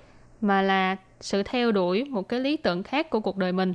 [0.41, 3.73] mà là sự theo đuổi một cái lý tưởng khác của cuộc đời mình.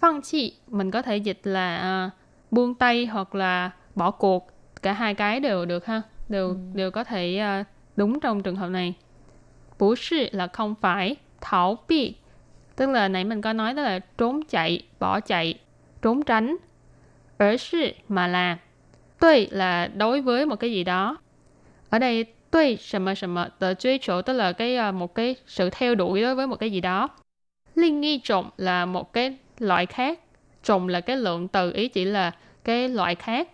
[0.00, 2.12] Phân chi mình có thể dịch là uh,
[2.50, 4.48] buông tay hoặc là bỏ cuộc,
[4.82, 6.56] cả hai cái đều được ha, đều ừ.
[6.74, 7.66] đều có thể uh,
[7.97, 8.93] Đúng trong trường hợp này.
[9.79, 12.15] Bố sư là không phải, thảo bị.
[12.75, 15.59] Tức là nãy mình có nói đó là trốn chạy, bỏ chạy,
[16.01, 16.55] trốn tránh.
[17.37, 18.57] Ở sư mà là.
[19.19, 21.17] Tuy là đối với một cái gì đó.
[21.89, 25.15] Ở đây tuy sầm mờ sầm mờ tờ truy chỗ tức là cái à, một
[25.15, 27.09] cái sự theo đuổi đối với một cái gì đó.
[27.75, 30.19] Linh nghi trộn là một cái loại khác.
[30.63, 32.31] Trộn là cái lượng từ ý chỉ là
[32.63, 33.49] cái loại khác.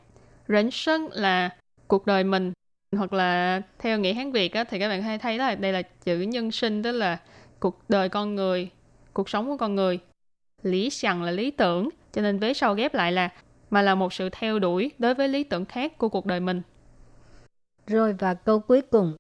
[0.48, 1.50] Rảnh sân là
[1.88, 2.54] cuộc đời mình
[2.97, 5.83] hoặc là theo nghĩa Hán Việt á, thì các bạn hay thấy là đây là
[5.83, 7.21] chữ nhân sinh tức là
[7.61, 8.71] cuộc đời con người,
[9.13, 9.99] cuộc sống của con người.
[10.63, 13.33] Lý想là lý tưởng, cho nên vế sau ghép lại là
[13.71, 16.63] mà là một sự theo đuổi đối với lý tưởng khác của cuộc đời mình.
[17.87, 19.17] Rồi và câu cuối cùng.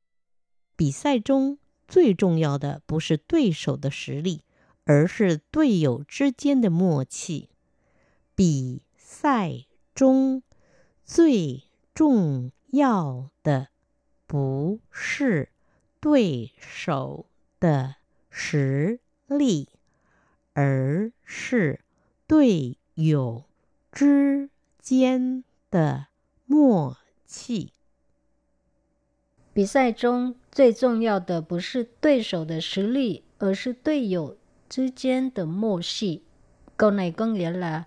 [0.77, 4.43] 比赛中最重要的不是对手的实力，
[4.85, 7.49] 而是队友之间的默契。
[8.37, 10.43] 比赛中
[11.05, 13.69] 最重 要的
[14.27, 15.49] 不是
[16.01, 17.27] 对手
[17.61, 17.97] 的
[18.31, 19.69] 实力，
[20.53, 21.81] 而是
[22.27, 23.45] 队友
[23.91, 26.07] 之间的
[26.47, 27.73] 默契。
[29.53, 34.37] 比赛中最重要的不是对手的实力，而是队友
[34.69, 36.23] 之间的默契.
[36.77, 37.85] Câu này có nghĩa là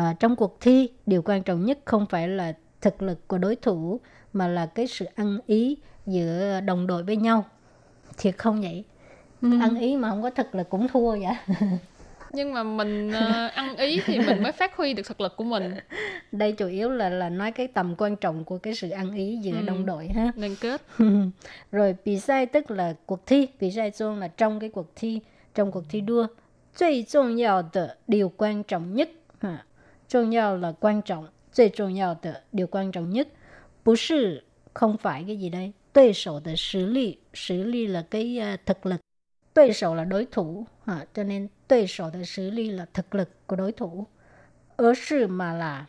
[0.00, 3.56] uh, trong cuộc thi điều quan trọng nhất không phải là thực lực của đối
[3.56, 4.00] thủ
[4.37, 7.45] mà là cái sự ăn ý giữa đồng đội với nhau.
[8.17, 8.83] Thì không vậy
[9.41, 9.49] ừ.
[9.61, 11.35] ăn ý mà không có thực là cũng thua vậy.
[12.31, 15.43] Nhưng mà mình ờ, ăn ý thì mình mới phát huy được thực lực của
[15.43, 15.73] mình.
[16.31, 19.37] Đây chủ yếu là là nói cái tầm quan trọng của cái sự ăn ý
[19.41, 19.61] giữa ừ.
[19.61, 20.31] đồng đội ha.
[20.35, 20.81] Liên kết.
[21.71, 23.47] Rồi bị sai tức là cuộc thi.
[23.59, 25.19] Bị sai xuông là trong cái cuộc thi
[25.55, 26.27] trong cuộc thi đua.
[26.79, 29.09] Tuy trọng yếu tờ điều quan trọng nhất.
[29.41, 29.63] Ha.
[30.07, 31.27] trọng yếu là quan trọng.
[31.55, 33.27] Tuy trọng yếu tờ điều quan trọng nhất.
[33.86, 39.00] 不是 không phải cái gì đây 对手的实力实力 là cái uh, thực lực
[39.54, 41.06] 对手 là đối thủ ha.
[41.14, 44.06] cho nên 对手的实力 là thực lực của đối thủ.
[44.76, 45.86] Ở sự mà là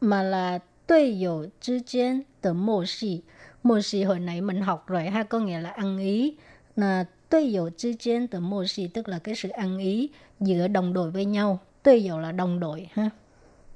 [0.00, 3.24] mà là 队友之间的默契.
[3.62, 6.36] 默契hồi nãy mình học rồi ha, có nghĩa là ăn ý.
[6.74, 11.58] Là 队友之间的默契 tức là cái sự ăn ý giữa đồng đội với nhau.
[11.82, 13.10] 队友 là đồng đội ha.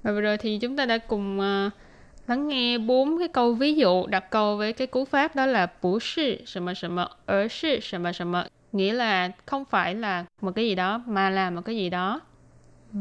[0.02, 1.72] Và vừa rồi thì chúng ta đã cùng uh,
[2.27, 5.67] lắng nghe bốn cái câu ví dụ đặt câu với cái cú pháp đó là
[5.81, 6.37] bù sư
[7.25, 7.79] ở sư
[8.71, 12.21] nghĩa là không phải là một cái gì đó mà là một cái gì đó.
[12.93, 12.99] Ừ.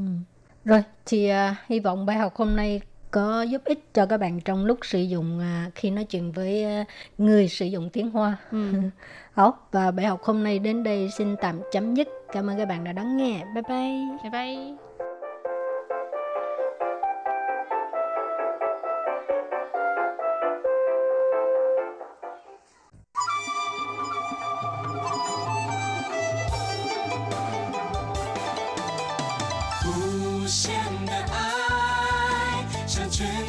[0.64, 4.40] rồi thì uh, hy vọng bài học hôm nay có giúp ích cho các bạn
[4.40, 6.86] trong lúc sử dụng uh, khi nói chuyện với uh,
[7.18, 8.36] người sử dụng tiếng hoa.
[8.52, 8.72] Ừ.
[9.72, 12.08] Và bài học hôm nay đến đây xin tạm chấm dứt.
[12.32, 13.44] Cảm ơn các bạn đã lắng nghe.
[13.54, 14.30] Bye bye.
[14.30, 14.83] Bye bye.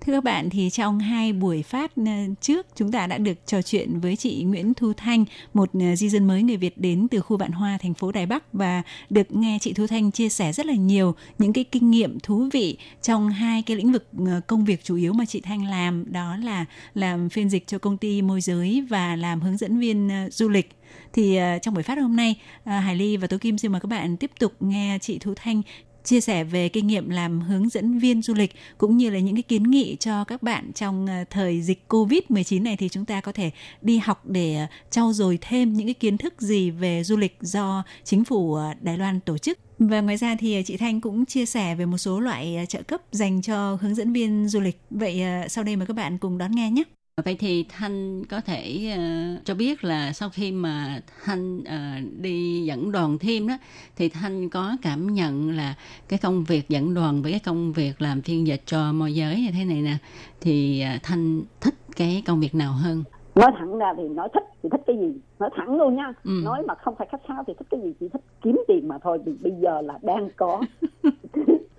[0.00, 3.62] Thưa các bạn, thì trong hai buổi phát ờ, trước chúng ta đã được trò
[3.62, 7.20] chuyện với chị Nguyễn Thu Thanh, một ờ, di dân mới người Việt đến từ
[7.20, 10.52] khu Vạn Hoa, thành phố Đài Bắc và được nghe chị Thu Thanh chia sẻ
[10.52, 14.40] rất là nhiều những cái kinh nghiệm thú vị trong hai cái lĩnh vực ờ,
[14.46, 17.96] công việc chủ yếu mà chị Thanh làm, đó là làm phiên dịch cho công
[17.96, 20.70] ty môi giới và làm hướng dẫn viên du lịch.
[21.12, 23.80] Thì uh, trong buổi phát hôm nay, uh, Hải Ly và Tố Kim xin mời
[23.80, 25.62] các bạn tiếp tục nghe chị Thu Thanh
[26.08, 29.34] chia sẻ về kinh nghiệm làm hướng dẫn viên du lịch cũng như là những
[29.34, 33.20] cái kiến nghị cho các bạn trong ờ, thời dịch Covid-19 này thì chúng ta
[33.20, 33.50] có thể
[33.82, 37.36] đi học để ờ, trau dồi thêm những cái kiến thức gì về du lịch
[37.40, 39.58] do chính phủ ờ, Đài Loan tổ chức.
[39.78, 43.02] Và ngoài ra thì chị Thanh cũng chia sẻ về một số loại trợ cấp
[43.12, 44.80] dành cho hướng dẫn viên du lịch.
[44.90, 46.82] Vậy sau đây mời các bạn cùng đón nghe nhé.
[47.24, 52.64] Vậy thì Thanh có thể uh, cho biết là sau khi mà Thanh uh, đi
[52.64, 53.54] dẫn đoàn thêm đó
[53.96, 55.74] thì Thanh có cảm nhận là
[56.08, 59.40] cái công việc dẫn đoàn với cái công việc làm phiên dịch cho môi giới
[59.40, 59.96] như thế này nè
[60.40, 63.04] thì uh, Thanh thích cái công việc nào hơn?
[63.34, 65.14] nói thẳng ra thì nói thích thì thích cái gì?
[65.38, 66.12] Nói thẳng luôn nha.
[66.24, 66.40] Ừ.
[66.44, 67.94] nói mà không phải khách sáo thì thích cái gì?
[68.00, 69.18] Chỉ thích kiếm tiền mà thôi.
[69.24, 70.62] Vì bây giờ là đang có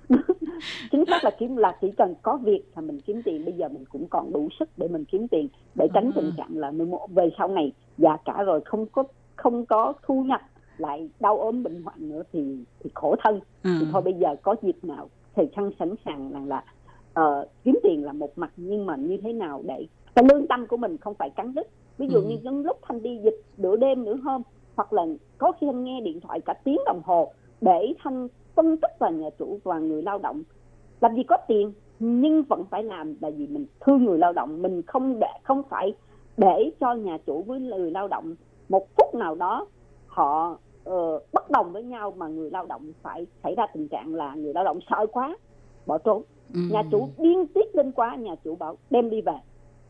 [0.91, 3.69] chính xác là kiếm là chỉ cần có việc là mình kiếm tiền bây giờ
[3.69, 6.11] mình cũng còn đủ sức để mình kiếm tiền để tránh À.
[6.15, 9.03] tình trạng là mốt về sau này già cả rồi không có
[9.35, 10.41] không có thu nhập
[10.77, 13.69] lại đau ốm bệnh hoạn nữa thì thì khổ thân Ừ.
[13.79, 16.63] thì thôi bây giờ có dịp nào thì chăng sẵn sàng rằng là
[17.13, 20.67] ờ, kiếm tiền là một mặt nhưng mà như thế nào để cái lương tâm
[20.67, 21.67] của mình không phải cắn đứt
[21.97, 22.25] ví dụ Ừ.
[22.27, 24.41] như những lúc thanh đi dịch nửa đêm nửa hôm
[24.75, 25.05] hoặc là
[25.37, 28.27] có khi thanh nghe điện thoại cả tiếng đồng hồ để thanh
[28.59, 30.43] phân tích vào nhà chủ và người lao động.
[31.01, 34.61] Làm gì có tiền nhưng vẫn phải làm là vì mình thương người lao động.
[34.61, 35.93] Mình không để không phải
[36.37, 38.35] để cho nhà chủ với người lao động
[38.69, 39.67] một phút nào đó
[40.07, 44.15] họ ờ, bất đồng với nhau mà người lao động phải xảy ra tình trạng
[44.15, 45.37] là người lao động sợ quá
[45.85, 46.23] bỏ trốn.
[46.53, 46.59] Ừ.
[46.71, 49.35] nhà chủ điên tiết lên quá nhà chủ bảo đem đi về.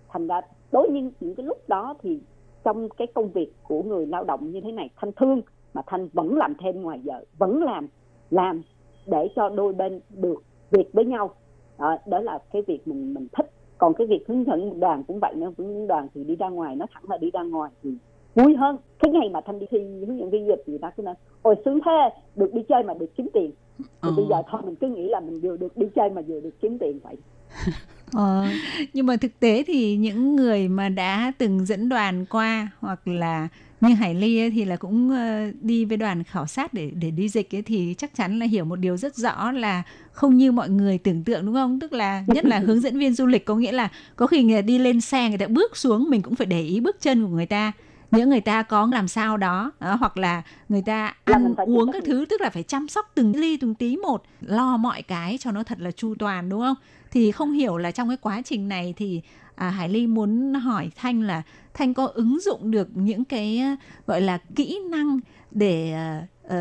[0.09, 2.19] Thành ra đối với những cái lúc đó thì
[2.63, 5.41] trong cái công việc của người lao động như thế này thanh thương
[5.73, 7.87] mà thanh vẫn làm thêm ngoài giờ vẫn làm
[8.31, 8.61] làm
[9.05, 11.33] để cho đôi bên được việc với nhau.
[11.79, 13.51] Đó, đó là cái việc mình mình thích.
[13.77, 16.49] Còn cái việc hướng dẫn đoàn cũng vậy nữa hướng dẫn đoàn thì đi ra
[16.49, 17.89] ngoài nó thẳng là đi ra ngoài thì
[18.35, 18.77] vui hơn.
[18.99, 21.15] Cái ngày mà thanh đi thi hướng dẫn viên du lịch thì ta cứ nói
[21.41, 23.51] ôi sướng thế được đi chơi mà được kiếm tiền.
[23.77, 24.11] Thì Ờ.
[24.17, 26.61] bây giờ thôi mình cứ nghĩ là mình vừa được đi chơi mà vừa được
[26.61, 27.15] kiếm tiền vậy.
[28.13, 28.45] Ờ,
[28.93, 33.47] nhưng mà thực tế thì những người mà đã từng dẫn đoàn qua hoặc là
[33.81, 37.11] như Hải Ly ấy, thì là cũng ờ, đi với đoàn khảo sát để để
[37.11, 40.51] đi dịch ấy, thì chắc chắn là hiểu một điều rất rõ là không như
[40.51, 41.79] mọi người tưởng tượng đúng không?
[41.79, 44.61] Tức là nhất là hướng dẫn viên du lịch có nghĩa là có khi người
[44.61, 47.31] đi lên xe người ta bước xuống mình cũng phải để ý bước chân của
[47.31, 47.71] người ta.
[48.11, 52.03] Những người ta có làm sao đó đó, hoặc là người ta ăn uống các
[52.05, 55.51] thứ tức là phải chăm sóc từng ly từng tí một lo mọi cái cho
[55.51, 56.75] nó thật là chu toàn đúng không?
[57.11, 59.21] Thì không hiểu là trong cái quá trình này thì
[59.59, 61.41] à, Hải Ly muốn hỏi Thanh là
[61.73, 63.75] Thanh có ứng dụng được những cái ờ,
[64.07, 65.19] gọi là kỹ năng
[65.51, 65.95] để
[66.45, 66.51] uh,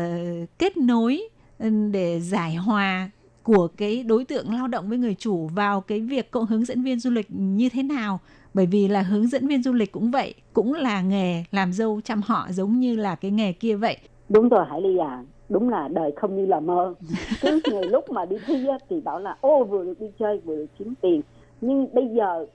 [0.59, 1.21] kết nối
[1.59, 3.09] ừ, để giải hòa
[3.43, 6.83] của cái đối tượng lao động với người chủ vào cái việc cậu hướng dẫn
[6.83, 8.19] viên du lịch như thế nào?
[8.53, 12.01] Bởi vì là hướng dẫn viên du lịch cũng vậy cũng là nghề làm dâu
[12.03, 13.97] chăm họ giống như là cái nghề kia vậy.
[14.29, 16.93] Đúng rồi Hải Ly à đúng là đời không như là mơ.
[17.41, 20.55] Cứ nhiều lúc mà đi thi thì bảo là ô vừa được đi chơi vừa
[20.55, 21.21] được kiếm tiền.
[21.61, 22.45] Nhưng bây giờ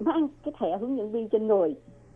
[0.00, 1.74] mang cái thẻ hướng dẫn viên trên người.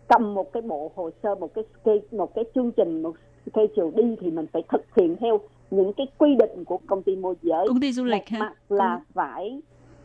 [0.09, 3.13] Cầm một cái bộ hồ sơ một cái một cái chương trình một
[3.53, 7.17] schedule đi thì mình phải thực hiện theo những cái quy định của công ty
[7.17, 7.69] môi giới.
[7.69, 8.55] Công ty du lịch ha.
[8.69, 9.61] là phải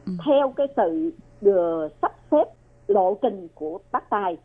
[0.05, 0.11] Ừ.
[0.25, 1.11] theo cái sự
[1.45, 2.43] ờ, sắp xếp
[2.87, 4.37] lộ trình của bác tài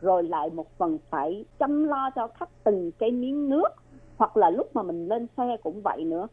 [0.00, 3.68] rồi lại một phần phải chăm lo cho khách từng cái miếng nước
[4.16, 6.26] hoặc là lúc mà mình lên xe cũng vậy nữa.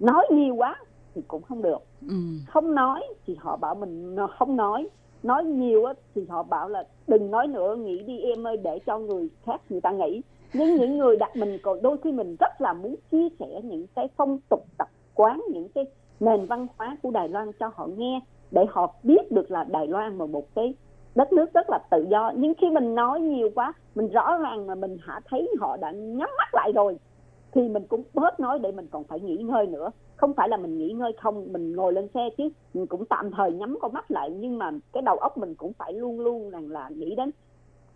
[0.00, 0.76] Nói nhiều quá
[1.14, 1.78] thì cũng không được.
[2.08, 2.14] Ừ.
[2.48, 4.88] không nói thì họ bảo mình không nói
[5.26, 8.78] nói nhiều á, thì họ bảo là đừng nói nữa nghĩ đi em ơi, để
[8.86, 10.22] cho người khác người ta nghĩ
[10.52, 13.86] nhưng những người đặt mình còn đôi khi mình rất là muốn chia sẻ những
[13.94, 15.86] cái phong tục, tập quán, những cái
[16.20, 18.20] nền văn hóa của Đài Loan cho họ nghe,
[18.50, 20.74] để họ biết được là Đài Loan là một cái
[21.14, 22.32] đất nước rất là tự do.
[22.36, 25.90] Nhưng khi mình nói nhiều quá, mình rõ ràng mà mình hả thấy họ đã
[25.90, 26.98] nhắm mắt lại rồi,
[27.52, 30.56] thì mình cũng bớt nói để mình còn phải nghỉ ngơi nữa không phải là
[30.56, 32.48] mình nghỉ ngơi không mình ngồi lên xe chứ.
[32.74, 35.72] Mình cũng tạm thời nhắm con mắt lại nhưng mà cái đầu óc mình cũng
[35.72, 37.30] phải luôn luôn rằng là nghĩ đến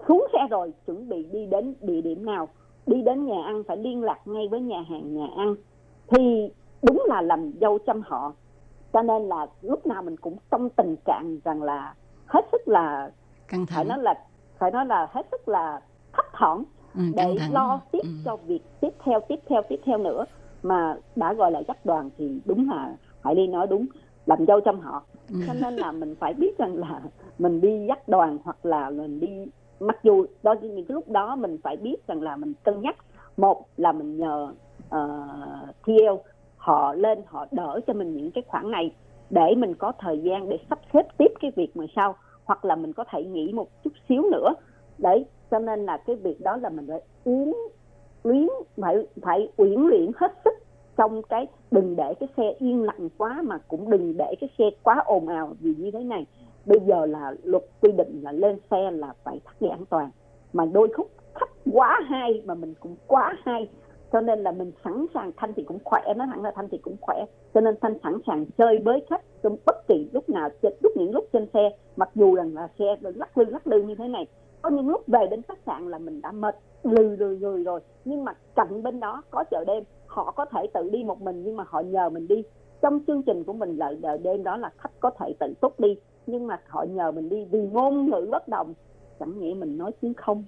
[0.09, 2.49] xuống xe rồi chuẩn bị đi đến địa điểm nào.
[2.87, 5.55] Đi đến nhà ăn phải liên lạc ngay với nhà hàng nhà ăn.
[6.09, 6.51] Thì
[6.83, 8.33] đúng là làm dâu chăm họ.
[8.93, 11.95] Cho nên là lúc nào mình cũng trong tình trạng rằng là
[12.27, 13.11] hết sức là
[13.49, 14.15] căng phải thẳng nói là
[14.59, 15.81] phải nói là hết sức là
[16.13, 16.65] thấp thỏm
[16.95, 17.53] ừ, để thẳng.
[17.53, 18.09] lo tiếp Ừ.
[18.25, 20.25] cho việc tiếp theo tiếp theo tiếp theo nữa
[20.63, 23.87] mà đã gọi là dắt đoàn thì đúng là Hải Ly nói đúng
[24.27, 25.03] làm dâu trong họ.
[25.29, 25.37] Ừ.
[25.47, 27.01] cho nên là mình phải biết rằng là
[27.39, 29.47] mình đi dắt đoàn hoặc là mình đi
[29.81, 32.97] mặc dù đó những cái lúc đó mình phải biết rằng là mình cân nhắc.
[33.37, 34.53] Một là mình nhờ
[34.97, 38.93] uh, TL họ lên họ đỡ cho mình những cái khoản này
[39.31, 42.15] để mình có thời gian để sắp xếp tiếp cái việc mà sau.
[42.45, 44.55] Hoặc là mình có thể nghỉ một chút xíu nữa.
[44.99, 47.69] Đấy cho nên là cái việc đó là mình phải uống
[48.25, 50.55] luyến, phải phải uyển luyện hết sức
[50.97, 54.65] trong cái đừng để cái xe yên lặng quá mà cũng đừng để cái xe
[54.83, 56.27] quá ồn ào vì như thế này.
[56.67, 60.11] Bây giờ là luật quy định là lên xe là phải thắt dây an toàn.
[60.53, 63.69] Mà đôi khúc khách quá hay mà mình cũng quá hay,
[64.13, 66.79] cho nên là mình sẵn sàng, thanh thì cũng khỏe, nói thẳng là thanh thì
[66.79, 67.25] cũng khỏe.
[67.55, 70.93] Cho nên thanh sẵn sàng chơi với khách trong bất kỳ lúc nào, trên, lúc,
[70.97, 74.09] những lúc trên xe, mặc dù rằng là xe lắc lư lắc lư như thế
[74.09, 74.27] này
[74.63, 77.81] có những lúc về đến khách sạn là mình đã mệt lừ lừ lừ rồi.
[78.05, 81.43] Nhưng mà cạnh bên đó có chợ đêm họ có thể tự đi một mình
[81.45, 82.43] nhưng mà họ nhờ mình đi.
[82.83, 85.81] Trong chương trình của mình là chợ đêm đó là khách có thể tự túc
[85.81, 85.97] đi
[86.27, 88.75] nhưng mà họ nhờ mình đi vì ngôn ngữ bất đồng.
[89.21, 90.45] Chẳng nghĩa mình nói tiếng không?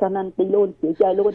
[0.00, 1.34] Cho nên đi luôn chịu chơi luôn.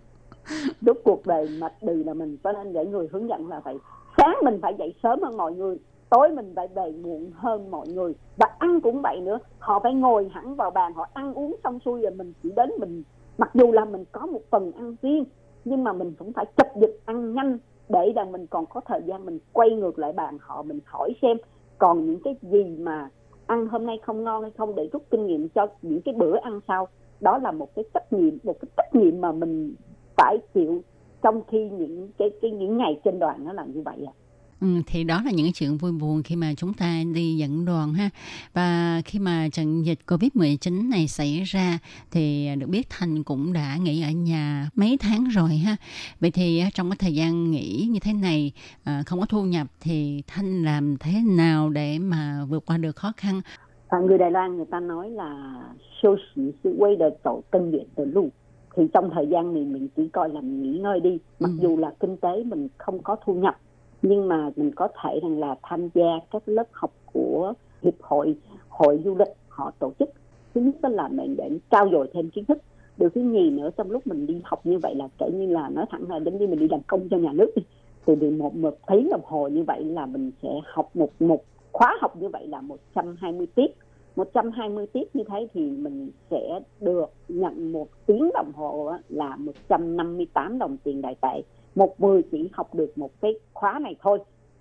[0.80, 3.78] Rốt cuộc đời mệt đừ là mình cho nên để người hướng dẫn là phải
[4.16, 5.78] sáng mình phải dậy sớm hơn mọi người
[6.10, 8.14] tối mình phải về muộn hơn mọi người.
[8.36, 9.38] Và ăn cũng vậy nữa.
[9.58, 12.70] Họ phải ngồi hẳn vào bàn, họ ăn uống xong xuôi rồi mình chỉ đến
[12.78, 13.02] mình.
[13.38, 15.24] Mặc dù là mình có một phần ăn riêng,
[15.64, 19.00] nhưng mà mình cũng phải chập dịch ăn nhanh để rằng mình còn có thời
[19.06, 21.36] gian mình quay ngược lại bàn họ, mình hỏi xem
[21.78, 23.08] còn những cái gì mà
[23.46, 26.36] ăn hôm nay không ngon hay không để rút kinh nghiệm cho những cái bữa
[26.36, 26.88] ăn sau.
[27.20, 29.74] Đó là một cái trách nhiệm, một cái trách nhiệm mà mình
[30.16, 30.82] phải chịu
[31.22, 34.12] trong khi những cái cái, những ngày trên đoàn nó là như vậy ạ.
[34.60, 37.94] Ừ, thì đó là những chuyện vui buồn khi mà chúng ta đi dẫn đoàn
[37.94, 38.10] ha.
[38.54, 41.78] Và khi mà trận dịch Covid-19 này xảy ra
[42.10, 45.76] thì được biết Thành cũng đã nghỉ ở nhà mấy tháng rồi ha.
[46.20, 48.52] Vậy thì á, trong cái thời gian nghỉ như thế này
[48.84, 52.96] à, không có thu nhập thì Thanh làm thế nào để mà vượt qua được
[52.96, 53.40] khó khăn?
[53.88, 55.54] À, người Đài Loan người ta nói là
[56.02, 58.28] siêu sĩ sự quay đời tổ tân luyện từ lù
[58.76, 61.18] thì trong thời gian này mình chỉ coi là mình nghỉ ngơi đi.
[61.40, 61.58] Mặc Ừ.
[61.62, 63.54] dù là kinh tế mình không có thu nhập
[64.02, 68.36] nhưng mà mình có thể rằng là tham gia các lớp học của hiệp hội
[68.68, 70.10] hội du lịch họ tổ chức.
[70.54, 72.58] Thứ nhất đó là mình để trao dồi thêm kiến thức.
[72.96, 75.68] Điều thứ nhì nữa, trong lúc mình đi học như vậy là kể như là
[75.68, 77.62] nói thẳng là giống như mình đi làm công cho nhà nước đi.
[78.06, 81.44] thì được một một tiếng đồng hồ như vậy là mình sẽ học một một
[81.72, 83.76] khóa học như vậy là 120 tiết.
[84.16, 90.58] 120 tiết như thế thì mình sẽ được nhận một tiếng đồng hồ là 158
[90.58, 91.42] đồng tiền đại tệ
[91.76, 94.18] một người chỉ học được một cái khóa này thôi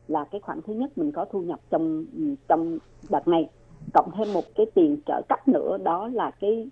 [0.07, 2.05] là cái khoản thứ nhất mình có thu nhập trong
[2.47, 2.77] trong
[3.09, 3.49] đợt này.
[3.93, 6.67] Cộng thêm một cái tiền trợ cấp nữa đó là cái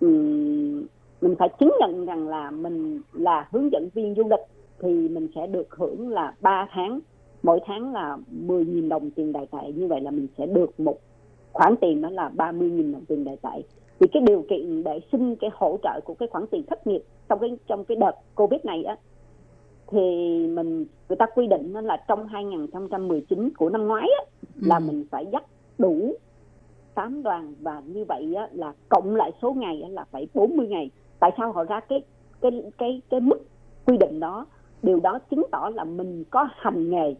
[0.00, 0.86] um,
[1.20, 4.46] mình phải chứng nhận rằng là mình là hướng dẫn viên du lịch
[4.80, 7.00] thì mình sẽ được hưởng là 3 tháng
[7.42, 10.98] mỗi tháng là 10.000 đồng tiền đại tệ như vậy là mình sẽ được một
[11.52, 13.62] khoản tiền đó là 30.000 đồng tiền đại tệ
[14.00, 17.02] thì cái điều kiện để xin cái hỗ trợ của cái khoản tiền thất nghiệp
[17.28, 18.96] trong cái trong cái đợt covid này á
[19.90, 19.98] thì
[20.48, 24.24] mình người ta quy định nó là trong 2019 của năm ngoái á,
[24.56, 24.82] là Ừ.
[24.86, 25.44] mình phải dắt
[25.78, 26.14] đủ
[26.94, 30.68] 8 đoàn và như vậy á, là cộng lại số ngày á, là phải 40
[30.68, 32.02] ngày tại sao họ ra cái
[32.40, 33.38] cái cái cái mức
[33.86, 34.46] quy định đó
[34.82, 37.14] điều đó chứng tỏ là mình có hành nghề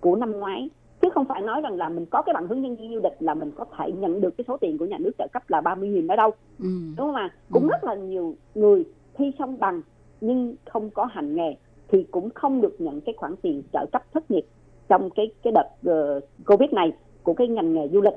[0.00, 0.70] của năm ngoái
[1.02, 3.12] chứ không phải nói rằng là mình có cái bằng hướng dẫn viên du lịch
[3.20, 5.60] là mình có thể nhận được cái số tiền của nhà nước trợ cấp là
[5.60, 6.64] 30.000 đó đâu ừ.
[6.96, 7.68] đúng không ạ cũng Ừ.
[7.68, 8.84] rất là nhiều người
[9.14, 9.80] thi xong bằng
[10.20, 11.56] nhưng không có hành nghề
[11.94, 14.44] thì cũng không được nhận cái khoản tiền trợ cấp thất nghiệp
[14.88, 16.92] trong cái cái đợt ờ, covid này
[17.22, 18.14] của cái ngành nghề du lịch.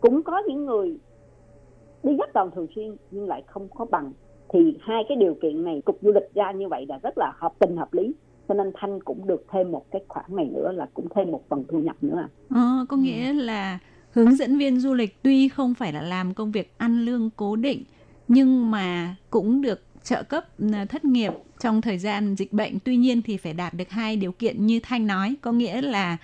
[0.00, 0.96] Cũng có những người
[2.02, 4.12] đi dắt đoàn thường xuyên nhưng lại không có bằng.
[4.48, 7.32] Thì hai cái điều kiện này cục du lịch ra như vậy là rất là
[7.36, 8.14] hợp tình hợp lý.
[8.48, 11.42] Cho nên thanh cũng được thêm một cái khoản này nữa là cũng thêm một
[11.48, 12.28] phần thu nhập nữa à.
[12.50, 13.78] Ờ, có nghĩa là
[14.10, 17.56] hướng dẫn viên du lịch tuy không phải là làm công việc ăn lương cố
[17.56, 17.84] định
[18.28, 22.96] nhưng mà cũng được trợ cấp à, thất nghiệp trong thời gian dịch bệnh tuy
[22.96, 26.16] nhiên thì phải đạt được hai điều kiện như thanh nói có nghĩa là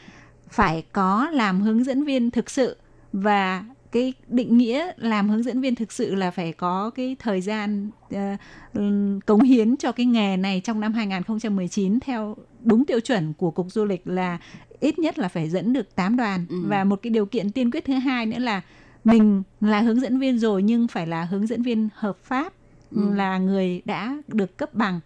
[0.50, 2.76] phải có làm hướng dẫn viên thực sự
[3.12, 7.40] và cái định nghĩa làm hướng dẫn viên thực sự là phải có cái thời
[7.40, 8.20] gian uh,
[9.26, 13.66] cống hiến cho cái nghề này trong năm 2019 theo đúng tiêu chuẩn của cục
[13.72, 14.38] du lịch là
[14.80, 16.56] ít nhất là phải dẫn được 8 đoàn Ừ.
[16.66, 18.60] và một cái điều kiện tiên quyết thứ hai nữa là
[19.04, 22.52] mình là hướng dẫn viên rồi nhưng phải là hướng dẫn viên hợp pháp
[22.90, 23.14] Ừ.
[23.14, 25.00] là người đã được cấp bằng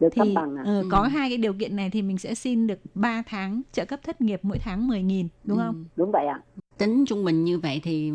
[0.00, 0.62] được cấp thì bằng à.
[0.66, 0.88] ờ, Ừ.
[0.90, 4.00] có hai cái điều kiện này thì mình sẽ xin được 3 tháng trợ cấp
[4.02, 5.62] thất nghiệp mỗi tháng 10.000 đúng Ừ.
[5.66, 5.84] không?
[5.96, 6.40] đúng vậy ạ
[6.78, 8.12] Tính trung bình như vậy thì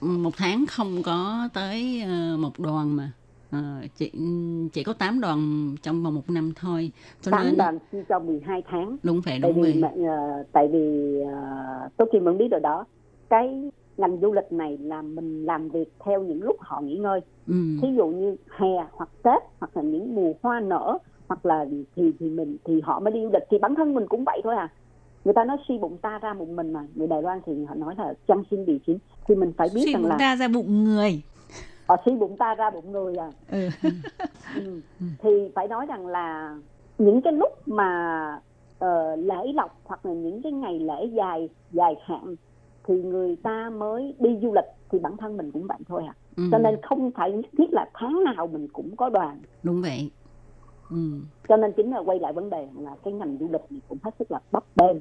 [0.00, 3.12] một tháng không có tới ờ, một đoàn mà.
[3.50, 3.58] Ờ,
[3.96, 4.12] chỉ
[4.72, 6.90] chỉ có 8 đoàn trong vòng một năm thôi.
[7.20, 7.78] Cho tám nên đoàn
[8.08, 9.80] cho 12 tháng đúng vậy tại đúng vì vậy.
[9.82, 10.78] mà, ờ, tại vì
[11.22, 12.84] uh, tôi kim vẫn biết rồi đó
[13.30, 17.20] cái ngành du lịch này là mình làm việc theo những lúc họ nghỉ ngơi
[17.48, 17.54] Ừ.
[17.82, 20.98] thí dụ như hè hoặc tết hoặc là những mùa hoa nở
[21.30, 21.64] hoặc là
[21.96, 24.40] thì thì mình thì họ mới đi du lịch thì bản thân mình cũng vậy
[24.44, 24.68] thôi à
[25.24, 27.74] người ta nói suy bụng ta ra bụng mình mà người Đài Loan thì họ
[27.74, 30.36] nói là chân xin bị chín thì mình phải biết Suy rằng bụng là ta
[30.36, 31.22] ra bụng người.
[31.88, 33.68] họ suy bụng ta ra bụng người à Ừ.
[34.54, 34.80] ừ.
[35.18, 36.56] thì phải nói rằng là
[36.98, 38.40] những cái lúc mà
[38.78, 42.34] ờ, lễ lộc hoặc là những cái ngày lễ dài dài hạn
[42.88, 46.14] thì người ta mới đi du lịch thì bản thân mình cũng vậy thôi à
[46.36, 46.42] Ừ.
[46.52, 50.10] cho nên không phải nhất thiết là tháng nào mình cũng có đoàn đúng vậy.
[50.90, 51.20] Ừ.
[51.48, 53.98] cho nên chính là quay lại vấn đề là cái ngành du lịch này cũng
[54.02, 54.96] hết sức là bấp bênh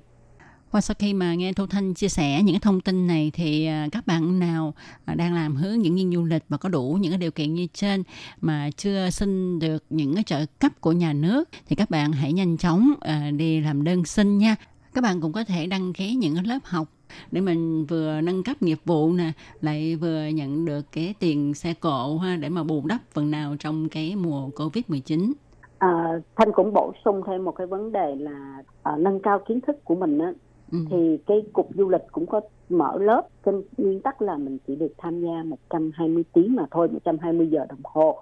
[0.72, 3.88] Qua sau khi mà nghe Thu Thanh chia sẻ những thông tin này thì à,
[3.92, 4.74] các bạn nào
[5.06, 7.54] à, đang làm hướng dẫn viên du lịch và có đủ những cái điều kiện
[7.54, 8.04] như trên
[8.42, 12.34] mà chưa xin được những cái trợ cấp của nhà nước thì các bạn hãy
[12.34, 14.56] nhanh chóng à, đi làm đơn xin nha.
[14.94, 16.88] Các bạn cũng có thể đăng ký những lớp học
[17.32, 19.32] để mình vừa nâng cấp nghiệp vụ nè,
[19.62, 23.56] lại vừa nhận được cái tiền xe cộ ha để mà bù đắp phần nào
[23.60, 25.34] trong cái mùa Covid-19.
[25.80, 29.62] À, thanh cũng bổ sung thêm một cái vấn đề là à, nâng cao kiến
[29.62, 30.34] thức của mình á.
[30.72, 30.78] Ừ.
[30.90, 33.28] thì cái cục du lịch cũng có mở lớp.
[33.46, 37.66] Trên nguyên tắc là mình chỉ được tham gia 120 tiếng mà thôi 120 giờ
[37.70, 38.22] đồng hồ.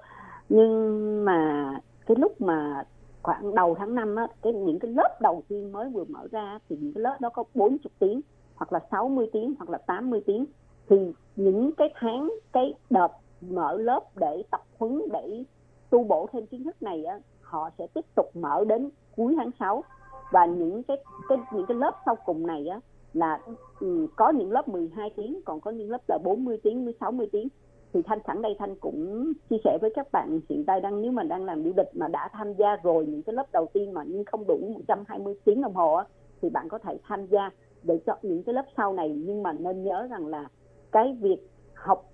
[0.50, 1.72] Nhưng mà
[2.06, 2.84] cái lúc mà
[3.24, 6.60] khoảng đầu tháng 5 á cái những cái lớp đầu tiên mới vừa mở ra
[6.70, 8.22] thì những cái lớp đó có 40 tiếng
[8.56, 10.46] hoặc là 60 tiếng hoặc là 80 tiếng.
[10.90, 10.98] Thì
[11.36, 15.44] những cái tháng cái đợt mở lớp để tập huấn để
[15.90, 19.52] tu bổ thêm kiến thức này á họ sẽ tiếp tục mở đến cuối tháng
[19.60, 19.84] 6
[20.32, 20.98] và những cái
[21.30, 22.80] cái những cái lớp sau cùng này á
[23.14, 23.40] là
[23.80, 27.28] ừ, có những lớp 12 tiếng còn có những lớp là 40 tiếng với 60
[27.32, 27.48] tiếng.
[27.94, 31.12] Thì thanh sẵn đây thanh cũng chia sẻ với các bạn hiện tại đang nếu
[31.12, 33.94] mà đang làm du lịch mà đã tham gia rồi những cái lớp đầu tiên
[33.94, 36.06] mà nhưng không đủ 120 tiếng đồng hồ á
[36.42, 37.50] thì bạn có thể tham gia
[37.84, 39.10] để chọn những cái lớp sau này.
[39.10, 40.50] Nhưng mà nên nhớ rằng là
[40.92, 41.38] cái việc
[41.74, 42.06] học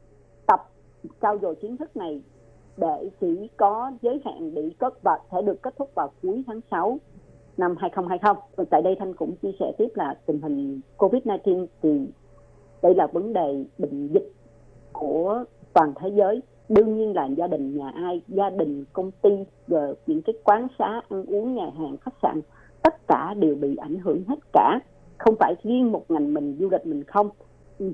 [0.47, 0.69] tập
[1.21, 2.21] trao dồi kiến thức này
[2.78, 6.61] để chỉ có giới hạn bị cất và sẽ được kết thúc vào cuối tháng
[6.71, 6.99] 6
[7.57, 8.65] năm 2020.
[8.69, 12.07] Tại đây Thanh cũng chia sẻ tiếp là tình hình Covid-19 thì
[12.82, 14.32] đây là vấn đề bệnh dịch
[14.93, 15.43] của
[15.74, 16.41] toàn thế giới.
[16.69, 19.30] Đương nhiên là gia đình nhà ai, gia đình, công ty,
[19.67, 22.41] rồi những cái quán xá, ăn uống, nhà hàng, khách sạn,
[22.84, 24.80] tất cả đều bị ảnh hưởng hết cả.
[25.17, 27.30] Không phải riêng một ngành mình du lịch mình không.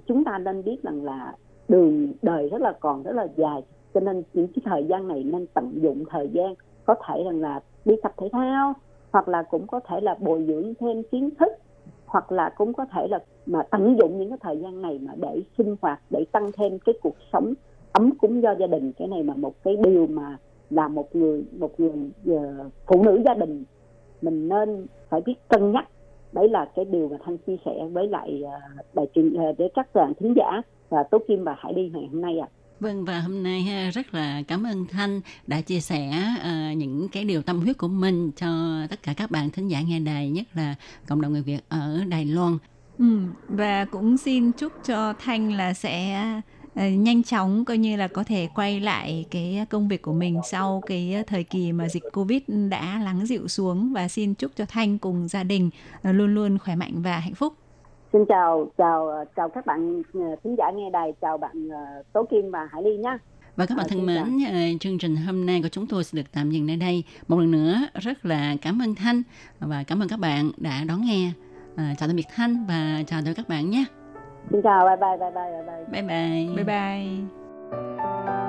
[0.05, 1.35] Chúng ta nên biết rằng là
[1.67, 3.63] đường đời rất là còn rất là dài
[3.93, 6.53] cho nên những cái thời gian này nên tận dụng thời gian
[6.85, 8.73] có thể rằng là đi tập thể thao
[9.11, 11.51] hoặc là cũng có thể là bồi dưỡng thêm kiến thức
[12.05, 15.13] hoặc là cũng có thể là mà tận dụng những cái thời gian này mà
[15.15, 17.53] để sinh hoạt để tăng thêm cái cuộc sống
[17.91, 18.91] ấm cúng do gia đình.
[18.97, 20.37] Cái này là một cái điều mà
[20.69, 21.91] là một người một người
[22.31, 22.41] uh,
[22.87, 23.63] phụ nữ gia đình
[24.21, 25.89] mình nên phải biết cân nhắc.
[26.31, 29.57] Đấy là cái điều mà thanh chia sẻ với lại ờ, uh, đại truyền uh,
[29.57, 32.47] để các bạn thính giả và tố kim và hải đi ngày hôm nay ạ.
[32.79, 37.25] Vâng và hôm nay rất là cảm ơn Thanh đã chia sẻ ờ, những cái
[37.25, 38.47] điều tâm huyết của mình cho
[38.89, 40.75] tất cả các bạn thính giả nghe đài nhất là
[41.07, 42.57] cộng đồng người Việt ở Đài Loan.
[42.97, 46.23] Ừ, và cũng xin chúc cho Thanh là sẽ
[46.75, 50.39] ờ, nhanh chóng coi như là có thể quay lại cái công việc của mình
[50.51, 54.65] sau cái thời kỳ mà dịch Covid đã lắng dịu xuống và xin chúc cho
[54.65, 55.69] Thanh cùng gia đình
[56.01, 57.53] ờ, luôn luôn khỏe mạnh và hạnh phúc
[58.13, 62.23] xin chào chào chào các bạn ờ, thính giả nghe đài chào bạn ờ, tố
[62.31, 63.17] kim và hải ly nhé
[63.55, 66.15] Và các bạn Ờ, thân mến, ờ, chương trình hôm nay của chúng tôi sẽ
[66.15, 67.03] được tạm dừng nơi đây.
[67.27, 69.21] Một lần nữa rất là cảm ơn Thanh
[69.59, 71.31] và cảm ơn các bạn đã đón nghe.
[71.77, 73.85] Ờ, chào tạm biệt Thanh và chào tạm biệt các bạn nhé.
[74.51, 76.55] xin chào bye bye bye bye bye bye Bye bye.
[76.55, 78.48] Bye bye.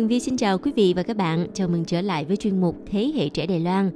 [0.00, 1.46] Tường Vi xin chào quý vị và các bạn.
[1.54, 3.90] Chào mừng trở lại với chuyên mục Thế hệ trẻ Đài Loan.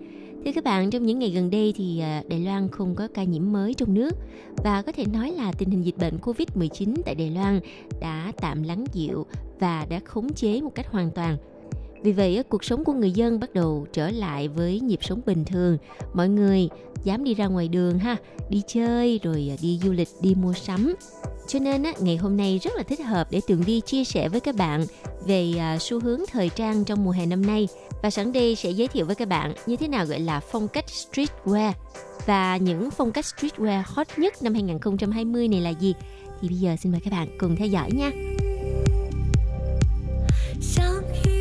[0.44, 3.24] Thưa các bạn, trong những ngày gần đây thì à, Đài Loan không có ca
[3.24, 4.10] nhiễm mới trong nước
[4.56, 7.60] và có thể nói là tình hình dịch bệnh Covid-19 tại Đài Loan
[8.00, 9.26] đã tạm lắng dịu
[9.60, 11.36] và đã khống chế một cách hoàn toàn.
[12.02, 15.44] Vì vậy, cuộc sống của người dân bắt đầu trở lại với nhịp sống bình
[15.44, 15.78] thường.
[16.14, 16.68] Mọi người
[17.04, 18.16] dám đi ra ngoài đường ha,
[18.50, 20.94] đi chơi rồi à, đi du lịch, đi mua sắm.
[21.46, 24.28] Cho nên á, ngày hôm nay rất là thích hợp để Tường Vi chia sẻ
[24.28, 24.86] với các bạn
[25.26, 27.68] về à, xu hướng thời trang trong mùa hè năm nay.
[28.02, 30.68] Và sẵn đây sẽ giới thiệu với các bạn như thế nào gọi là phong
[30.68, 31.72] cách streetwear
[32.26, 35.94] và những phong cách streetwear hot nhất năm 2020 này là gì.
[36.40, 38.10] Thì bây giờ xin mời các bạn cùng theo dõi nha.
[40.60, 41.33] 像一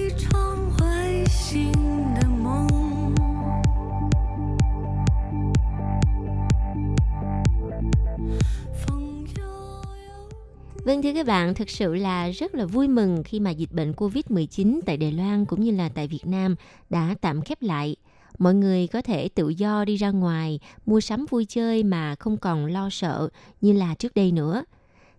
[10.86, 13.92] Vâng thưa các bạn, thực sự là rất là vui mừng khi mà dịch bệnh
[13.92, 16.56] Covid-19 tại Đài Loan cũng như là tại Việt Nam
[16.90, 17.96] đã tạm khép lại.
[18.38, 22.38] Mọi người có thể tự do đi ra ngoài, mua sắm vui chơi mà không
[22.38, 23.30] còn lo sợ
[23.62, 24.64] như là trước đây nữa.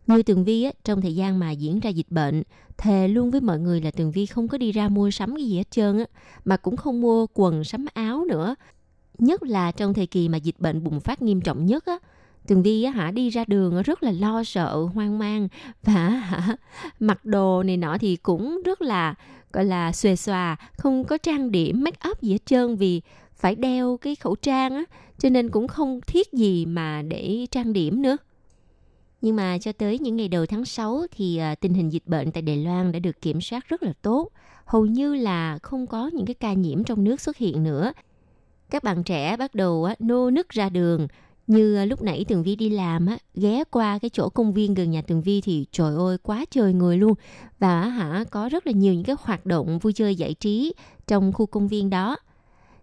[0.07, 2.43] Như Tường Vi á, trong thời gian mà diễn ra dịch bệnh,
[2.77, 5.45] thề luôn với mọi người là Tường Vi không có đi ra mua sắm cái
[5.45, 6.05] gì hết trơn á,
[6.45, 8.55] mà cũng không mua quần sắm áo nữa.
[9.19, 11.99] Nhất là trong thời kỳ mà dịch bệnh bùng phát nghiêm trọng nhất á,
[12.47, 15.49] Tường Vi á hả đi ra đường rất là lo sợ, hoang mang
[15.83, 16.57] và hả
[17.01, 19.15] mặc đồ này nọ thì cũng rất là
[19.53, 23.01] gọi là xuề xòa, không có trang điểm, make up gì hết trơn vì
[23.35, 24.85] phải đeo cái khẩu trang á,
[25.19, 28.17] cho nên cũng không thiết gì mà để trang điểm nữa.
[29.21, 32.33] Nhưng mà cho tới những ngày đầu tháng 6 thì à, tình hình dịch bệnh
[32.33, 34.29] tại Đài Loan đã được kiểm soát rất là tốt.
[34.65, 37.93] Hầu như là không có những cái ca nhiễm trong nước xuất hiện nữa.
[38.71, 41.09] Các bạn trẻ bắt đầu á, nô nức ra đường.
[41.47, 44.75] Như ờ, lúc nãy Tường Vi đi làm á, ghé qua cái chỗ công viên
[44.75, 47.15] gần nhà Tường Vi thì trời ơi quá trời người luôn.
[47.59, 50.75] Và hả có rất là nhiều những cái hoạt động vui chơi giải trí
[51.07, 52.17] trong khu công viên đó.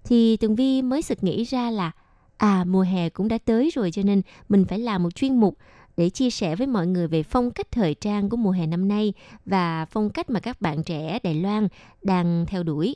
[0.04, 1.92] Thì Tường Vi mới sực nghĩ ra là
[2.38, 5.58] à mùa hè cũng đã tới rồi cho nên mình phải làm một chuyên mục
[5.98, 8.88] để chia sẻ với mọi người về phong cách thời trang của mùa hè năm
[8.88, 9.14] nay
[9.46, 11.68] và phong cách mà các bạn trẻ Đài Loan
[12.02, 12.96] đang theo đuổi.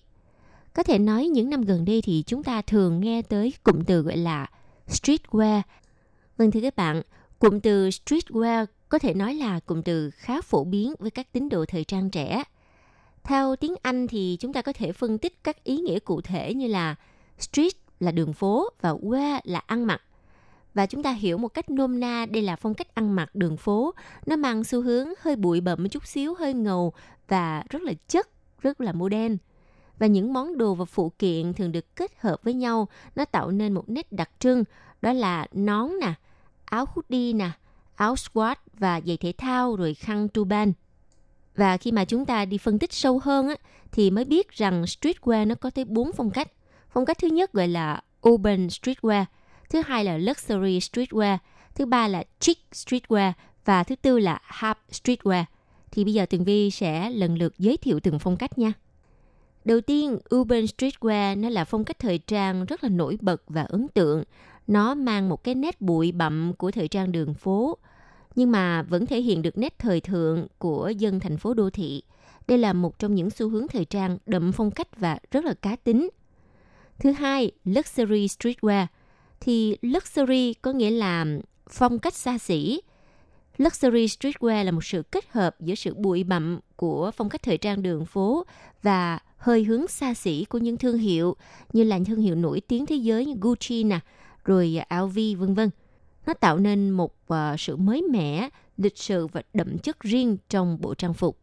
[0.73, 4.01] Có thể nói những năm gần đây thì chúng ta thường nghe tới cụm từ
[4.01, 4.47] gọi là
[4.87, 5.61] streetwear.
[6.37, 7.01] Vâng thưa các bạn,
[7.39, 11.49] cụm từ streetwear có thể nói là cụm từ khá phổ biến với các tín
[11.49, 12.43] đồ thời trang trẻ.
[13.23, 16.53] Theo tiếng Anh thì chúng ta có thể phân tích các ý nghĩa cụ thể
[16.53, 16.95] như là
[17.39, 20.01] street là đường phố và wear là ăn mặc
[20.73, 23.57] và chúng ta hiểu một cách nôm na đây là phong cách ăn mặc đường
[23.57, 23.93] phố
[24.25, 26.93] nó mang xu hướng hơi bụi bậm một chút xíu hơi ngầu
[27.27, 28.29] và rất là chất
[28.61, 29.37] rất là modern
[29.99, 33.51] và những món đồ và phụ kiện thường được kết hợp với nhau nó tạo
[33.51, 34.63] nên một nét đặc trưng
[35.01, 36.13] đó là nón nè
[36.65, 37.49] áo hoodie nè
[37.95, 40.73] áo squat và giày thể thao rồi khăn tuban
[41.55, 43.55] và khi mà chúng ta đi phân tích sâu hơn á,
[43.91, 46.51] thì mới biết rằng streetwear nó có tới 4 phong cách.
[46.89, 49.25] Phong cách thứ nhất gọi là urban streetwear,
[49.69, 51.37] thứ hai là luxury streetwear,
[51.75, 53.31] thứ ba là chic streetwear
[53.65, 55.43] và thứ tư là hip streetwear.
[55.91, 58.73] Thì bây giờ Tường Vi sẽ lần lượt giới thiệu từng phong cách nha.
[59.65, 63.61] Đầu tiên, urban streetwear nó là phong cách thời trang rất là nổi bật và
[63.61, 64.23] ấn tượng.
[64.67, 67.77] Nó mang một cái nét bụi bặm của thời trang đường phố,
[68.35, 72.03] nhưng mà vẫn thể hiện được nét thời thượng của dân thành phố đô thị.
[72.47, 75.53] Đây là một trong những xu hướng thời trang đậm phong cách và rất là
[75.53, 76.09] cá tính.
[76.99, 78.85] Thứ hai, luxury streetwear.
[79.39, 81.25] Thì luxury có nghĩa là
[81.69, 82.81] phong cách xa xỉ.
[83.57, 87.57] Luxury streetwear là một sự kết hợp giữa sự bụi bặm của phong cách thời
[87.57, 88.45] trang đường phố
[88.81, 91.35] và hơi hướng xa xỉ của những thương hiệu
[91.73, 93.99] như là thương hiệu nổi tiếng thế giới như Gucci nè,
[94.45, 95.69] rồi LV vân vân.
[96.25, 100.77] Nó tạo nên một ờ, sự mới mẻ, lịch sự và đậm chất riêng trong
[100.81, 101.39] bộ trang phục.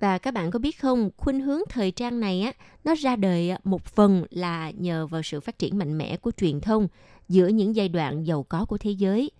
[0.00, 2.52] Và các bạn có biết không, khuynh hướng thời trang này á,
[2.84, 6.30] nó ra đời ờ, một phần là nhờ vào sự phát triển mạnh mẽ của
[6.30, 6.88] truyền thông
[7.28, 9.30] giữa những giai đoạn giàu có của thế giới.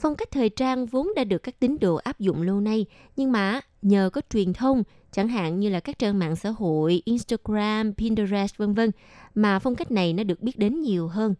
[0.00, 2.86] Phong cách thời trang vốn đã được các tín đồ áp dụng lâu nay,
[3.16, 4.82] nhưng mà nhờ có truyền thông,
[5.12, 8.90] chẳng hạn như là các trang mạng xã hội, Instagram, Pinterest vân vân
[9.34, 11.34] mà phong cách này nó được biết đến nhiều hơn.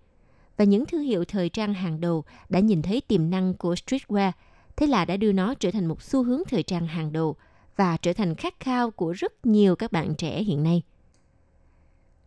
[0.56, 4.32] Và những thương hiệu thời trang hàng đầu đã nhìn thấy tiềm năng của streetwear,
[4.76, 7.36] thế là đã đưa nó trở thành một xu hướng thời trang hàng đầu
[7.76, 10.82] và trở thành khát khao của rất nhiều các bạn trẻ hiện nay.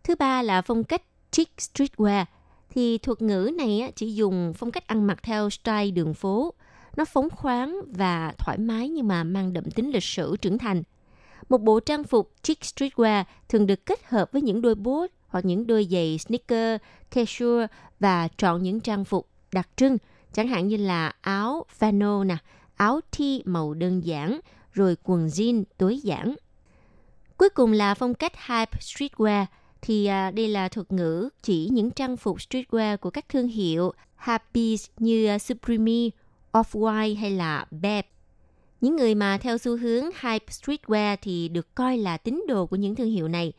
[0.03, 2.25] Thứ ba là phong cách chic streetwear
[2.73, 6.53] thì thuật ngữ này chỉ dùng phong cách ăn mặc theo style đường phố.
[6.97, 10.83] Nó phóng khoáng và thoải mái nhưng mà mang đậm tính lịch sử trưởng thành.
[11.49, 15.45] Một bộ trang phục chic streetwear thường được kết hợp với những đôi boot hoặc
[15.45, 17.65] những đôi giày sneaker, casual
[17.99, 19.97] và chọn những trang phục đặc trưng,
[20.33, 22.37] chẳng hạn như là áo flannel nè,
[22.75, 24.39] áo thi màu đơn giản,
[24.71, 26.35] rồi quần jean tối giản.
[27.37, 29.45] Cuối cùng là phong cách hype streetwear–
[29.85, 33.93] thì à, đây là thuật ngữ chỉ những trang phục streetwear của các thương hiệu
[34.15, 36.09] happy như à, Supreme,
[36.51, 38.05] Off-White hay là Beb.
[38.81, 42.75] Những người mà theo xu hướng hype streetwear thì được coi là tín đồ của
[42.75, 43.53] những thương hiệu này,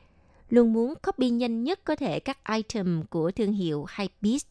[0.50, 4.46] luôn muốn copy nhanh nhất có thể các item của thương hiệu Hypebeast.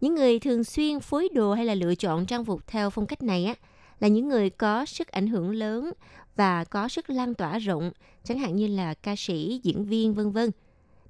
[0.00, 3.22] Những người thường xuyên phối đồ hay là lựa chọn trang phục theo phong cách
[3.22, 3.54] này á,
[4.00, 5.92] là những người có sức ảnh hưởng lớn
[6.36, 7.90] và có sức lan tỏa rộng,
[8.24, 10.50] chẳng hạn như là ca sĩ, diễn viên vân vân.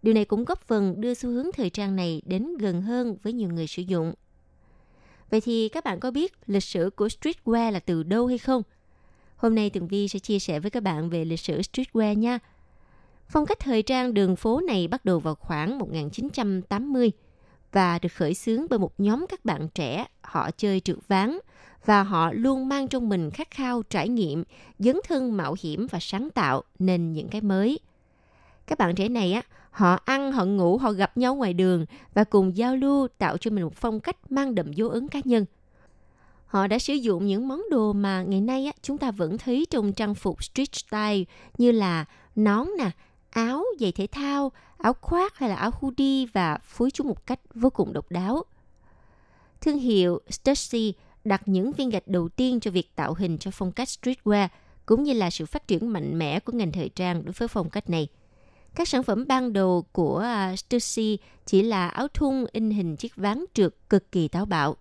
[0.02, 3.32] Điều này cũng góp phần đưa xu hướng thời trang này đến gần hơn với
[3.32, 4.14] nhiều người sử dụng.
[5.30, 8.62] Vậy thì các bạn có biết lịch sử của streetwear là từ đâu hay không?
[9.36, 12.38] Hôm nay Tường Vi sẽ chia sẻ với các bạn về lịch sử streetwear nha.
[13.28, 17.12] Phong cách thời trang đường phố này bắt đầu vào khoảng 1980
[17.72, 21.38] và được khởi xướng bởi một nhóm các bạn trẻ họ chơi trượt ván
[21.84, 24.44] và họ luôn mang trong mình khát khao trải nghiệm,
[24.78, 27.78] dấn thân mạo hiểm và sáng tạo nên những cái mới.
[28.66, 32.24] Các bạn trẻ này á, họ ăn, họ ngủ, họ gặp nhau ngoài đường và
[32.24, 35.44] cùng giao lưu tạo cho mình một phong cách mang đậm dấu ấn cá nhân.
[36.46, 39.66] Họ đã sử dụng những món đồ mà ngày nay á, chúng ta vẫn thấy
[39.70, 41.24] trong trang phục street style
[41.58, 42.04] như là
[42.36, 42.90] nón nè,
[43.30, 47.40] áo, giày thể thao, áo khoác hay là áo hoodie và phối chúng một cách
[47.54, 48.44] vô cùng độc đáo.
[49.60, 50.94] Thương hiệu Stussy
[51.24, 54.48] đặt những viên gạch đầu tiên cho việc tạo hình cho phong cách streetwear,
[54.86, 57.70] cũng như là sự phát triển mạnh mẽ của ngành thời trang đối với phong
[57.70, 58.08] cách này.
[58.74, 63.16] Các sản phẩm ban đầu của à, Stussy chỉ là áo thun in hình chiếc
[63.16, 64.76] ván trượt cực kỳ táo bạo.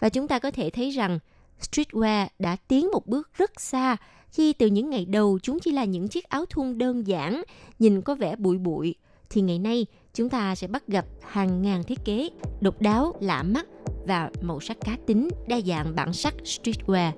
[0.00, 1.18] Và chúng ta có thể thấy rằng
[1.60, 3.96] streetwear đã tiến một bước rất xa
[4.30, 7.42] khi từ những ngày đầu chúng chỉ là những chiếc áo thun đơn giản,
[7.78, 8.94] nhìn có vẻ bụi bụi,
[9.30, 12.28] thì ngày nay chúng ta sẽ bắt gặp hàng ngàn thiết kế
[12.60, 13.66] độc đáo, lạ mắt
[14.08, 17.12] và màu sắc cá tính đa dạng bản sắc streetwear.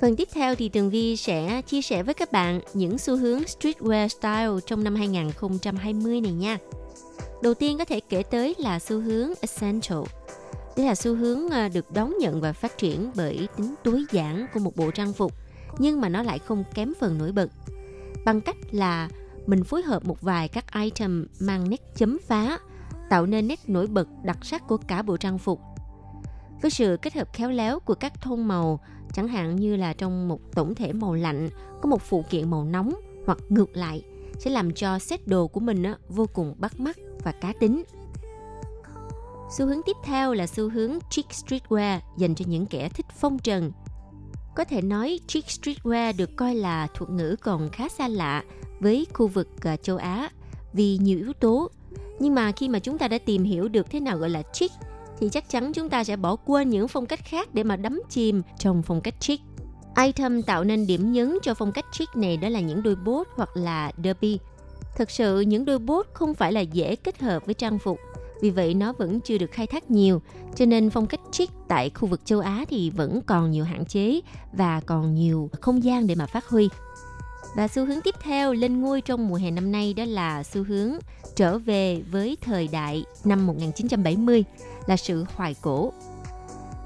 [0.00, 3.42] Phần tiếp theo thì Tường Vi sẽ chia sẻ với các bạn những xu hướng
[3.42, 6.58] streetwear style trong năm 2020 này nha.
[7.42, 9.98] Đầu tiên có thể kể tới là xu hướng essential.
[10.76, 14.46] Đây là xu hướng ờ, được đón nhận và phát triển bởi tính tối giản
[14.54, 15.32] của một bộ trang phục,
[15.78, 17.48] nhưng mà nó lại không kém phần nổi bật.
[18.26, 19.08] Bằng cách là
[19.46, 22.58] mình phối hợp một vài các item mang nét chấm phá,
[23.10, 25.60] tạo nên nét nổi bật đặc sắc của cả bộ trang phục.
[26.62, 28.80] Với sự kết hợp khéo léo của các tông màu,
[29.12, 31.48] chẳng hạn như là trong một tổng thể màu lạnh
[31.82, 32.94] có một phụ kiện màu nóng
[33.26, 34.02] hoặc ngược lại
[34.38, 37.84] sẽ làm cho set đồ của mình vô cùng bắt mắt và cá tính.
[39.50, 43.38] Xu hướng tiếp theo là xu hướng chic streetwear dành cho những kẻ thích phong
[43.38, 43.72] trần.
[44.56, 48.44] Có thể nói chic streetwear được coi là thuật ngữ còn khá xa lạ
[48.80, 50.30] với khu vực à, châu Á
[50.72, 51.70] vì nhiều yếu tố.
[52.18, 54.72] Nhưng mà khi mà chúng ta đã tìm hiểu được thế nào gọi là chic
[55.18, 58.02] thì chắc chắn chúng ta sẽ bỏ quên những phong cách khác để mà đắm
[58.10, 59.40] chìm trong phong cách chic.
[60.02, 63.28] Item tạo nên điểm nhấn cho phong cách chic này đó là những đôi bốt
[63.34, 64.38] hoặc là derby.
[64.96, 67.98] Thực sự những đôi bốt không phải là dễ kết hợp với trang phục,
[68.40, 70.22] vì vậy nó vẫn chưa được khai thác nhiều,
[70.56, 73.84] cho nên phong cách chic tại khu vực châu Á thì vẫn còn nhiều hạn
[73.84, 74.20] chế
[74.52, 76.68] và còn nhiều không gian để mà phát huy.
[77.56, 80.64] Và xu hướng tiếp theo lên ngôi trong mùa hè năm nay đó là xu
[80.64, 80.92] hướng
[81.36, 84.44] trở về với thời đại năm 1970
[84.86, 85.92] là sự hoài cổ.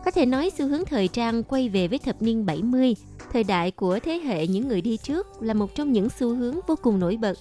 [0.04, 2.94] Có thể nói xu hướng thời trang quay về với thập niên 70,
[3.32, 6.60] thời đại của thế hệ những người đi trước là một trong những xu hướng
[6.66, 7.38] vô cùng nổi bật.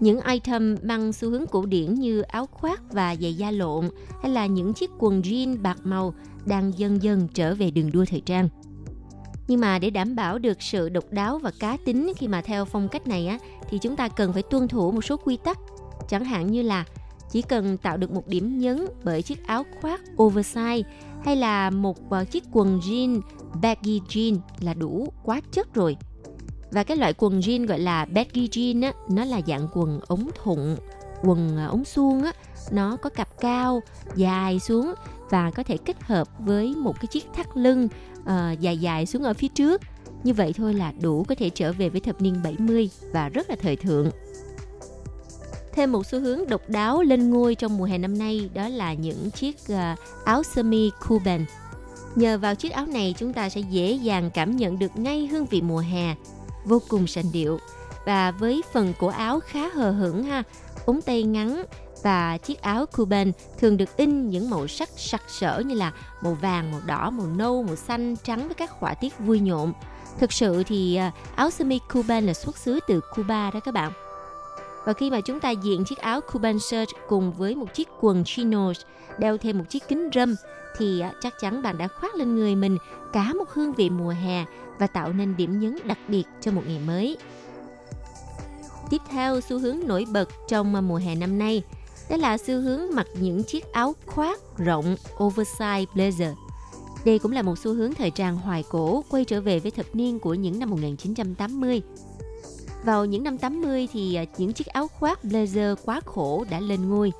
[0.00, 3.88] Những item mang xu hướng cổ điển như áo khoác và giày da lộn
[4.22, 6.14] hay là những chiếc quần jean bạc màu
[6.46, 8.48] đang dần dần trở về đường đua thời trang.
[9.48, 12.64] Nhưng mà để đảm bảo được sự độc đáo và cá tính khi mà theo
[12.64, 13.38] phong cách này á,
[13.70, 15.58] thì chúng ta cần phải tuân thủ một số quy tắc.
[16.08, 16.84] Chẳng hạn như là
[17.30, 20.82] chỉ cần tạo được một điểm nhấn bởi chiếc áo khoác oversize
[21.24, 23.20] hay là một ờ, chiếc quần jean,
[23.62, 25.96] baggy jean là đủ quá chất rồi.
[26.70, 30.30] Và cái loại quần jean gọi là baggy jean á, nó là dạng quần ống
[30.42, 30.76] thụng,
[31.22, 32.32] quần à, ống suông á
[32.70, 33.82] nó có cặp cao
[34.16, 34.94] dài xuống
[35.30, 37.88] và có thể kết hợp với một cái chiếc thắt lưng
[38.20, 39.82] uh, dài dài xuống ở phía trước
[40.24, 43.50] như vậy thôi là đủ có thể trở về với thập niên 70 và rất
[43.50, 44.10] là thời thượng.
[45.72, 48.94] Thêm một xu hướng độc đáo lên ngôi trong mùa hè năm nay đó là
[48.94, 51.44] những chiếc uh, áo sơ mi Cuban.
[52.14, 55.46] Nhờ vào chiếc áo này chúng ta sẽ dễ dàng cảm nhận được ngay hương
[55.46, 56.14] vị mùa hè,
[56.66, 57.58] vô cùng sành điệu.
[58.06, 60.42] Và với phần cổ áo khá hờ hững ha,
[60.86, 61.64] ống tay ngắn
[62.02, 65.92] và chiếc áo Cuban thường được in những màu sắc sặc sỡ như là
[66.22, 69.72] màu vàng, màu đỏ, màu nâu, màu xanh, trắng với các họa tiết vui nhộn.
[70.18, 73.74] Thực sự thì à, áo sơ mi Cuban là xuất xứ từ Cuba đó các
[73.74, 73.92] bạn.
[74.84, 78.24] Và khi mà chúng ta diện chiếc áo Cuban shirt cùng với một chiếc quần
[78.24, 78.80] chinos,
[79.18, 80.34] đeo thêm một chiếc kính râm
[80.78, 82.78] thì à, chắc chắn bạn đã khoác lên người mình
[83.12, 84.44] cả một hương vị mùa hè
[84.78, 87.16] và tạo nên điểm nhấn đặc biệt cho một ngày mới.
[88.90, 91.62] Tiếp theo, xu hướng nổi bật trong mùa hè năm nay
[92.10, 96.34] đó là xu hướng mặc những chiếc áo khoác rộng oversize blazer.
[97.04, 99.86] Đây cũng là một xu hướng thời trang hoài cổ quay trở về với thập
[99.94, 101.82] niên của những năm 1980.
[102.84, 106.88] Vào những năm 80 thì à, những chiếc áo khoác blazer quá khổ đã lên
[106.88, 107.12] ngôi.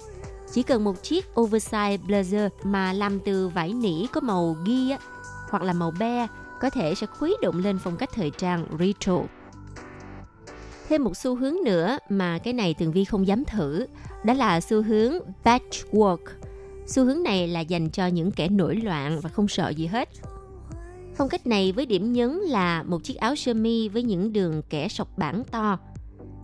[0.53, 4.99] Chỉ cần một chiếc oversize blazer mà làm từ vải nỉ có màu ghi á,
[5.51, 6.27] hoặc là màu be
[6.61, 9.19] có thể sẽ khuấy động lên phong cách thời trang retro.
[10.89, 13.87] Thêm một xu hướng nữa mà cái này Tường Vi không dám thử,
[14.25, 16.19] đó là xu hướng patchwork.
[16.87, 20.09] Xu hướng này là dành cho những kẻ nổi loạn và không sợ gì hết.
[21.17, 24.63] Phong cách này với điểm nhấn là một chiếc áo sơ mi với những đường
[24.71, 25.79] kẻ sọc bản to.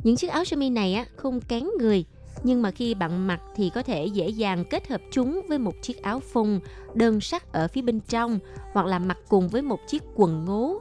[0.03, 2.05] Những chiếc áo sơ mi này á, không kén người,
[2.43, 5.75] nhưng mà khi bạn mặc thì có thể dễ dàng kết hợp chúng với một
[5.83, 6.61] chiếc áo phông,
[6.95, 8.39] đơn sắc ở phía bên trong,
[8.73, 10.81] hoặc là mặc cùng với một chiếc quần ngố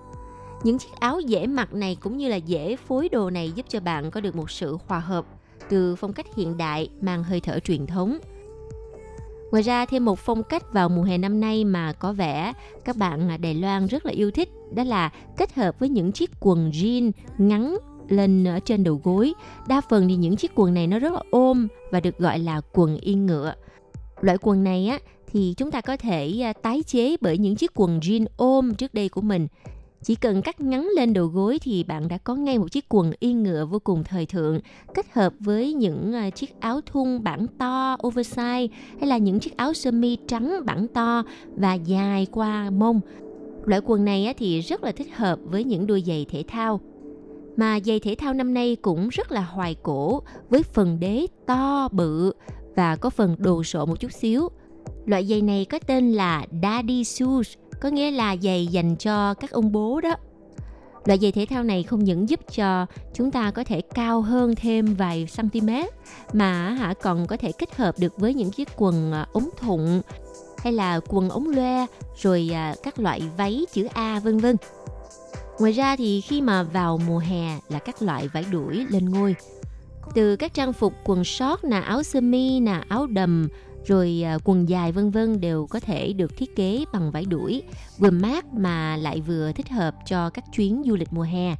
[0.63, 3.79] những chiếc áo dễ mặc này cũng như là dễ phối đồ này giúp cho
[3.79, 5.25] bạn có được một sự hòa hợp
[5.69, 8.17] từ phong cách hiện đại mang hơi thở truyền thống.
[9.51, 12.53] Ngoài ra, thêm một phong cách vào mùa hè năm nay mà có vẻ
[12.85, 16.31] các bạn Đài Loan rất là yêu thích, đó là kết hợp với những chiếc
[16.39, 17.77] quần jean ngắn
[18.11, 19.33] lên ở trên đầu gối.
[19.67, 22.61] Đa phần thì những chiếc quần này nó rất là ôm và được gọi là
[22.73, 23.53] quần yên ngựa.
[24.21, 24.99] Loại quần này á,
[25.31, 28.93] thì chúng ta có thể à, tái chế bởi những chiếc quần jean ôm trước
[28.93, 29.47] đây của mình
[30.03, 33.11] chỉ cần cắt ngắn lên đầu gối thì bạn đã có ngay một chiếc quần
[33.19, 34.59] yên ngựa vô cùng thời thượng,
[34.93, 38.67] kết hợp với những à, chiếc áo thun bản to, oversize,
[38.99, 41.23] hay là những chiếc áo sơ mi trắng bản to
[41.55, 43.01] và dài qua mông.
[43.65, 46.79] Loại quần này thì rất là thích hợp với những đôi giày thể thao.
[47.57, 51.87] Mà giày thể thao năm nay cũng rất là hoài cổ, với phần đế to
[51.91, 52.33] bự
[52.75, 54.49] và có phần đồ sộ một chút xíu.
[55.05, 59.51] Loại giày này có tên là Daddy Shoes, có nghĩa là giày dành cho các
[59.51, 60.15] ông bố đó
[61.05, 64.55] loại giày thể thao này không những giúp cho chúng ta có thể cao hơn
[64.55, 65.69] thêm vài cm
[66.33, 70.01] mà hả còn có thể kết hợp được với những chiếc quần à, ống thụng
[70.57, 71.85] hay là quần ống loe
[72.21, 74.55] rồi à, các loại váy chữ A, vân vân.
[75.59, 79.35] Ngoài ra thì khi mà vào mùa hè là các loại vải đuổi lên ngôi.
[80.15, 83.47] Từ các trang phục quần short nè, áo sơ mi nè, áo đầm
[83.85, 87.63] rồi à, quần dài vân vân đều có thể được thiết kế bằng vải đuổi
[87.97, 91.55] vừa mát mà lại vừa thích hợp cho các chuyến du lịch mùa hè.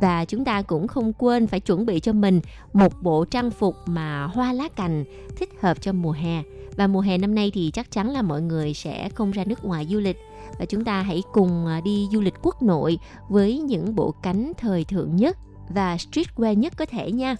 [0.00, 2.40] Và chúng ta cũng không quên phải chuẩn bị cho mình
[2.72, 5.04] một bộ trang phục mà hoa lá cành
[5.36, 6.42] thích hợp cho mùa hè.
[6.76, 9.64] Và mùa hè năm nay thì chắc chắn là mọi người sẽ không ra nước
[9.64, 10.16] ngoài du lịch
[10.58, 14.52] và chúng ta hãy cùng à, đi du lịch quốc nội với những bộ cánh
[14.58, 15.36] thời thượng nhất
[15.68, 17.36] và streetwear nhất có thể nha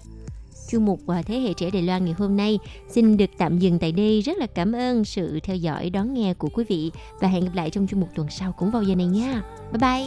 [0.71, 3.79] chuyên mục và Thế hệ trẻ Đài Loan ngày hôm nay xin được tạm dừng
[3.79, 4.21] tại đây.
[4.21, 6.91] Rất là cảm ơn sự theo dõi, đón nghe của quý vị
[7.21, 9.43] và hẹn gặp lại trong chuyên mục tuần sau cũng vào giờ này nha.
[9.73, 10.07] Bye bye.